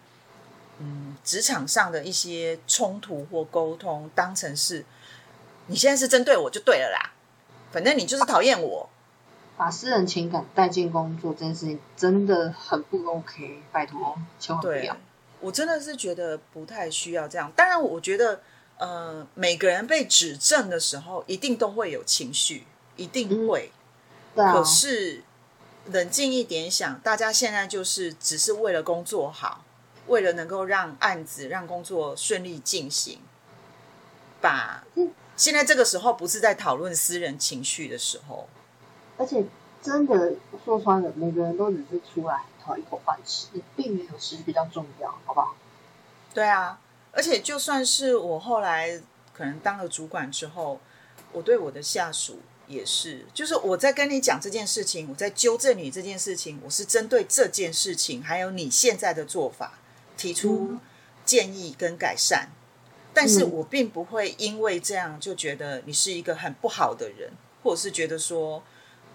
[0.79, 4.83] 嗯，职场上的一些冲突或沟通当成是，
[5.67, 7.11] 你现在是针对我就对了啦，
[7.71, 8.89] 反正你就是讨厌我。
[9.57, 14.95] 把私人情感带进工作这件事情真的很不 OK，拜托，千万不要。，
[15.39, 17.51] 我真的是觉得不太需要这样。
[17.55, 18.41] 当然，我觉得
[18.77, 23.71] 呃，每个人被指正的时候，一定都会有情绪，一定会。
[24.35, 25.23] 对啊可，是
[25.87, 29.63] 冷静一点想，大家现在就是只是为了工作好，
[30.05, 33.19] 为了能够让案子、让工作顺利进行，
[34.39, 38.49] 把嗯现在这个时候不是在讨论私人情绪的时候。
[39.17, 39.45] 而且
[39.81, 40.33] 真的
[40.65, 45.55] 说穿了，每个人都只是出来讨一口饭吃，并没有谁比较重要，好不好？
[46.33, 46.79] 对啊，
[47.11, 49.01] 而且就算是我后来
[49.33, 50.79] 可能当了主管之后，
[51.31, 59.79] 我对我的下属也是，就是我在跟你讲这件事情，我在纠正你这件事情，我是针对这件事情，还有你现在的做法
[60.15, 60.79] 提出嗯
[61.25, 62.49] 建议跟改善。
[63.17, 67.31] 但是嗯我并不会因为这样就觉得你是一个很不好的人，
[67.63, 68.61] 或者是觉得说，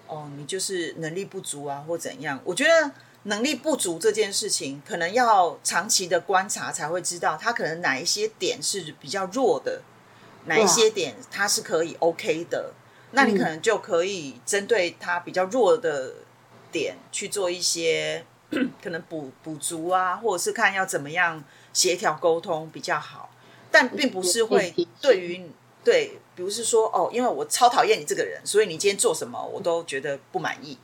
[0.09, 2.41] 哦，你就是能力不足啊，或怎样。
[2.43, 2.91] 我觉得
[3.23, 9.83] 能力不足这件事情，可能要长期的观察才会知道，他可能哪一些点是比较弱的，
[10.47, 12.75] 哪一些点他是可以 OK 的。
[13.13, 16.15] 那你可能就可以针对他比较弱的
[16.73, 18.25] 点去做一些
[18.83, 23.29] 可能补补足啊，或者是看要怎么样协调沟通比较好。
[23.73, 25.51] 但并不是会对于
[25.83, 30.79] 对，比如是说哦，因为我超讨厌你这个人，所以你今天做什么我都觉得不满意。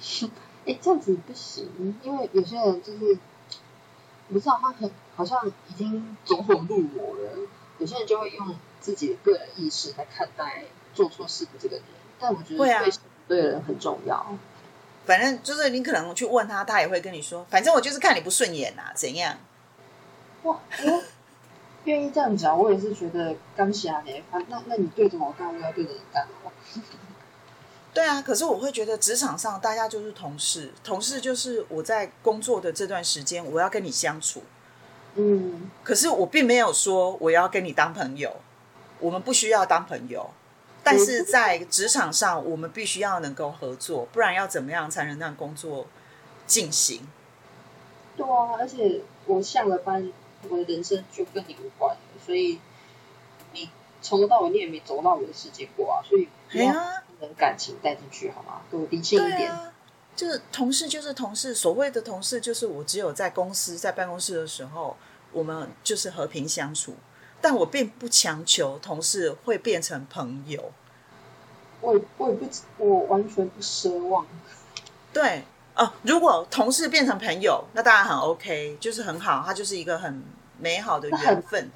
[0.66, 3.18] 哎、这样子不行，因为有些人就是，
[4.28, 7.38] 我不知道他很好像已经走火入魔了。
[7.78, 11.84] 有些人就会用自己的个人意识来看待做错事的这个人，
[12.20, 12.92] 但我觉得对啊对
[13.28, 14.36] 对人很重要。
[15.06, 19.38] 反正就是你可能去问他，他也会跟你说，反正我就是看你不顺眼啊，怎样？
[20.42, 21.02] 哇，哎
[21.88, 24.22] 愿意这样讲，我也是觉得刚侠呢。
[24.30, 26.52] 反那那你对着我干，我要对着你干哦。
[27.94, 34.42] 对啊，可是我会觉得职场上大家就是同事，同事就是我在工作的这段时间我要跟你相处，
[35.14, 38.36] 嗯，可是我并没有说我要跟你当朋友，
[39.00, 40.30] 我们不需要当朋友。
[40.84, 45.86] 但是在职场上，我们必须要能够合作，不然要怎么样才能让工作
[46.46, 47.00] 进行？
[48.16, 50.10] 对啊，而且我下了班，
[50.48, 52.58] 我的人生就跟你无关了，所以
[53.52, 53.68] 你
[54.02, 58.60] 从头到尾你也没走到我的世界过啊，所以不要对啊，把感情带进去好吗？
[58.90, 59.52] 理性一点。
[60.14, 64.96] 就是同事就是同事，所谓的同事就是我只有在公司在办公室的时候，
[65.32, 66.94] 我们就是和平相处，
[67.40, 70.72] 但我并不强求同事会变成朋友。
[71.80, 72.48] 我也我也不
[72.78, 74.26] 我完全不奢望。
[75.12, 75.44] 对
[75.78, 80.22] 哦，如果同事变成朋友，那当然很 OK，就是很好，它就是一个很
[80.58, 81.70] 美好的缘分。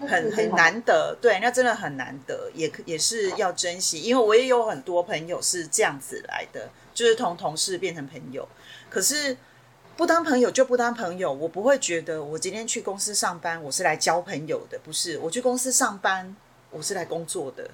[0.00, 0.48] 很很。
[0.50, 4.00] 难得，对，那真的很难得，也也是要珍惜。
[4.00, 8.48] 因为我也有很多朋友是这样子来的，就是从同事变成朋友。
[8.88, 9.36] 可是
[9.96, 15.18] 不当朋友就不当朋友，我不会觉得我今天去公司上班，我是来交朋友的，不是。
[15.18, 16.34] 我去公司上班，
[16.70, 17.68] 我是来工作的。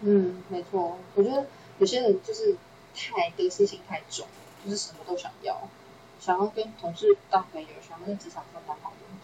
[0.00, 1.44] 嗯，没错，我觉得
[1.78, 2.56] 有些人就是
[2.94, 4.26] 太得失心太重，
[4.64, 5.68] 就是什么都想要，
[6.20, 9.18] 想要跟同事当朋友，想要在职场上当好人，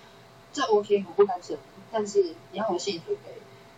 [0.53, 1.61] 这 OK，我不干涉你，
[1.93, 3.33] 但是你要有心理准备，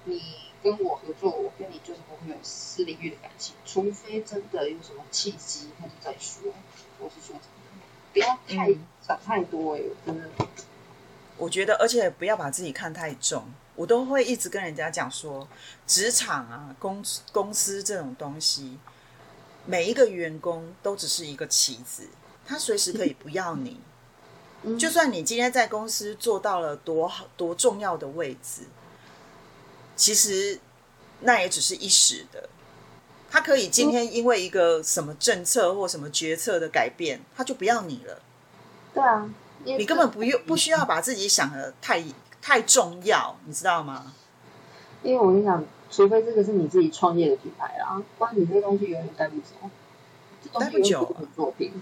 [0.04, 0.22] 你
[0.62, 6.52] 跟我合作，我跟你就是不会有私领域的感情，除非真的有什么契机，那就再说。
[6.98, 7.82] 我是说真的，
[8.12, 10.28] 不要太嗯想太多哎、真的。
[11.36, 13.44] 我觉得，而且不要把自己看太重。
[13.74, 15.48] 我都会一直跟人家讲说，
[15.86, 18.76] 职场啊、公公司这种东西，
[19.66, 22.08] 每一个员工都只是一个棋子，
[22.46, 23.80] 他随时可以不要你。
[24.62, 28.62] 嗯就算你今天在公司做到了多好多重要的位置，
[29.96, 30.60] 其实
[31.20, 32.48] 那也只是一时的。
[33.30, 38.20] 他可以今天因为一个什么政策或什么决策的改变，他就不要你了。
[38.92, 39.30] 对啊，
[39.64, 42.04] 你根本不用不需要把自己想的太
[42.42, 44.12] 太重要，你知道吗？
[45.02, 49.70] 因为我跟你讲，除非这个是你自己创业的品牌啦，不然你这个东西永远带不走，
[50.42, 51.72] 这东西带不久永远是你作品。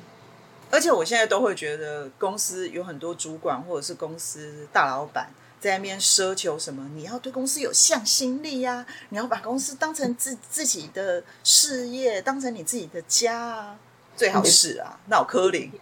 [0.70, 5.30] 而且我现在都会觉得，公司有很多主管或者是公司大老板
[5.60, 13.78] 在那边奢求什么，你要对公司有向心力呀、你要把公司当成自自己的事业，当成你自己的家啊，
[14.16, 15.72] 最好是啊，那我柯林，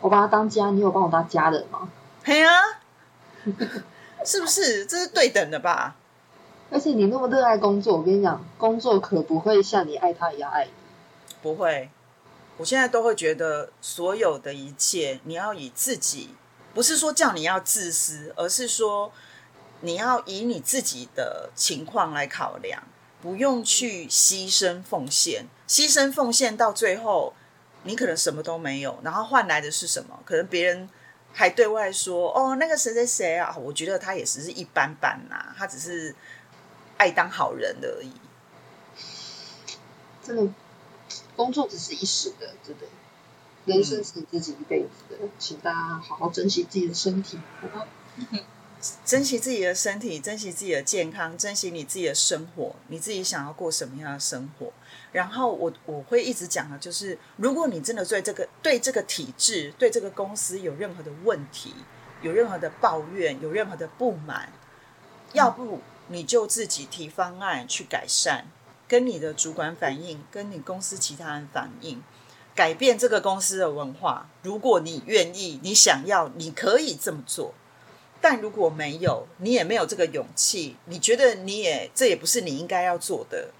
[0.00, 1.88] 我把他当家，你有帮我当家人吗？
[2.24, 2.52] 嘿啊、
[4.24, 4.84] 是不是？
[4.86, 5.96] 这是对等的吧？
[6.70, 10.70] 而且你那么热爱工作，我跟你讲，工作可不会像你爱他一样爱你。
[11.42, 11.90] 不会，
[12.56, 16.34] 我现在都会觉得所有的一切，你要以自己，
[16.74, 19.12] 不是说叫你要自私，而是说
[19.80, 22.82] 你要以你自己的情况来考量。
[23.20, 27.34] 不用去牺牲奉献，牺牲奉献到最后，
[27.82, 30.20] 你可能什么都没有，然后换来的是什么？
[30.24, 30.88] 可能别人
[31.32, 36.14] 还对外说：“哦，那个谁谁谁啊，我觉得他也只是一般般呐，他只是
[36.98, 38.12] 爱当好人的而已。”
[40.22, 40.52] 真的，
[41.34, 42.84] 工作只是一时的，真的，
[43.64, 47.38] 人生是你自己一辈子的，请大家好好珍惜自己的身体？
[49.04, 54.72] 珍惜自己的身体，珍惜自己的健康，珍惜你自己的生活，你自己想要过什么样的生活？
[55.10, 61.74] 然后我我会一直讲的，就是如果你真的对这个对这个体制、对这个公司有任何的问题，
[62.22, 64.52] 有任何的抱怨，有任何的不满，
[65.32, 68.44] 要不你就自己提方案去改善，
[68.86, 72.02] 跟你的主管反映，跟你公司其他人反映，
[72.54, 74.28] 改变这个公司的文化。
[74.42, 77.54] 如果你愿意，你想要，你可以这么做。
[78.20, 83.50] 但如果没有，你也没有这个勇气，你觉得你也这也不是你应该要做的，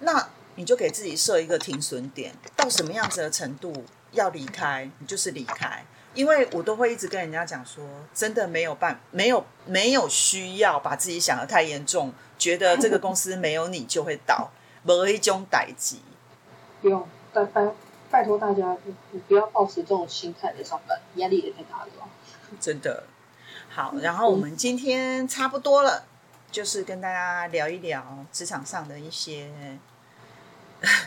[0.00, 5.86] 那你就给自己设一个停损点，到什么样子的程度要离开，你就是离开。
[6.14, 14.50] 因为我都会一直跟人家讲说，真的没有办，没有没有需要把自己想的太严重，觉得这个公司没有你就会倒，
[14.82, 16.00] 没一种代级。
[16.80, 17.68] 不用，拜拜
[18.10, 18.76] 拜托大家，
[19.12, 21.88] 你不要抱持这种心态来上班，压力也太大了。
[22.58, 23.04] 真的。
[23.70, 26.04] 好，然后我们今天差不多了，
[26.50, 29.50] 就是跟大家聊一聊职场上的一些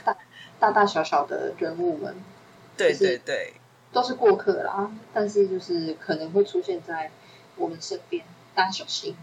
[0.06, 0.16] 大
[0.60, 2.16] 大大小小的人物们。
[2.78, 3.54] 对 对对，
[3.92, 7.12] 都是过客啦，但是就是可能会出现在
[7.56, 8.24] 我们身边，
[8.56, 9.16] 大家小心。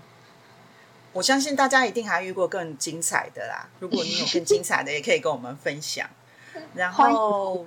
[1.15, 6.09] 我相信大家一定还遇过更精彩的啦，如果你有更精彩的，也可以跟我们分享。
[6.74, 7.65] 然后，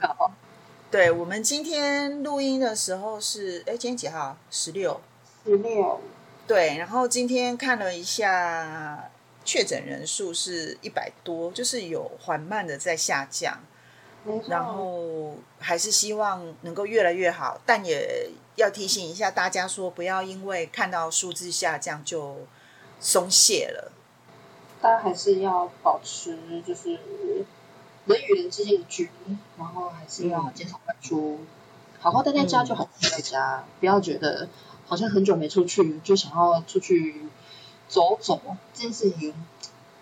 [0.90, 4.38] 对我们今天录音的时候是，哎，今天几号？
[4.50, 5.02] 十六。
[5.44, 6.00] 十六，
[6.46, 9.10] 对，然后今天看了一下
[9.44, 13.60] 确诊人数是一百多，就是有缓慢的在下降，
[14.48, 22.38] 然后还是希望能够越来越好，但也要提醒一下大家说，不要因为看到数字下降就
[23.00, 23.92] 松懈了，
[24.82, 27.00] 大家还是要保持就是
[28.06, 31.40] 人与人之间的距离，然后还是要减少外出，
[32.00, 34.48] 好好待在家就好，待在家，不要觉得。
[34.88, 37.30] 好像很久没出去，就想要出去
[37.88, 38.42] 走走。
[38.74, 39.34] 这件事情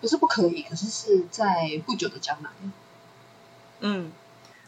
[0.00, 2.50] 不是不可以，可是是在不久的将来。
[3.80, 4.12] 嗯，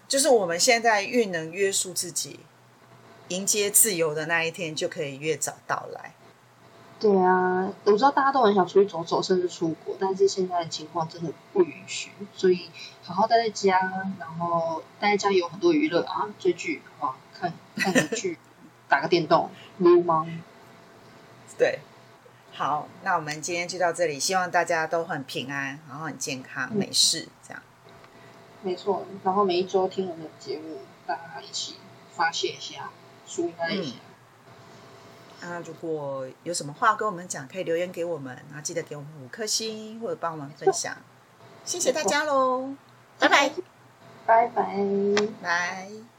[0.09, 2.41] 就是我们现在越能约束自己，
[3.29, 6.15] 迎接自由的那一天就可以越早到来。
[6.99, 12.71] 对啊，我知道大家都很想出去走走，甚至出国，但是现在的情况真的不允许，所以
[13.03, 13.79] 好好待在家，
[14.19, 18.39] 然后待在家有很多娱乐啊，追剧啊，看看个剧。
[18.89, 19.49] 打个电动，
[19.79, 20.27] 撸猫。
[21.57, 21.79] 对，
[22.53, 27.63] 好，那我们今天就到这里，希望大家都很平安，然后很健康，没事，这样。
[28.63, 31.77] 没错，然后每一周听我们的节目，大家一起
[32.15, 32.91] 发泄一下，
[33.27, 33.97] 舒压一下。
[35.41, 40.97] 那如果有什么话跟我们讲，可以留言给我们，然后记得给我们五颗星或者帮我们分享，
[41.65, 42.75] 谢谢大家喽，
[43.19, 43.51] 拜拜，
[44.25, 44.65] 拜拜，
[45.43, 46.12] 拜。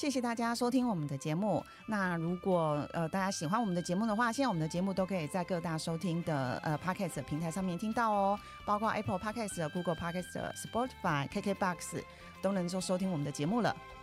[0.00, 1.62] 谢谢大家收听我们的节目。
[1.84, 12.02] 那如果呃大家喜欢我们的节目的话，现在我们的节目都可以在各大收听的呃 Podcast 平台上面听到哦，包括 Apple Podcast、Google Podcast、Spotify、KKBox
[12.40, 13.76] 都能够收听我们的节目了。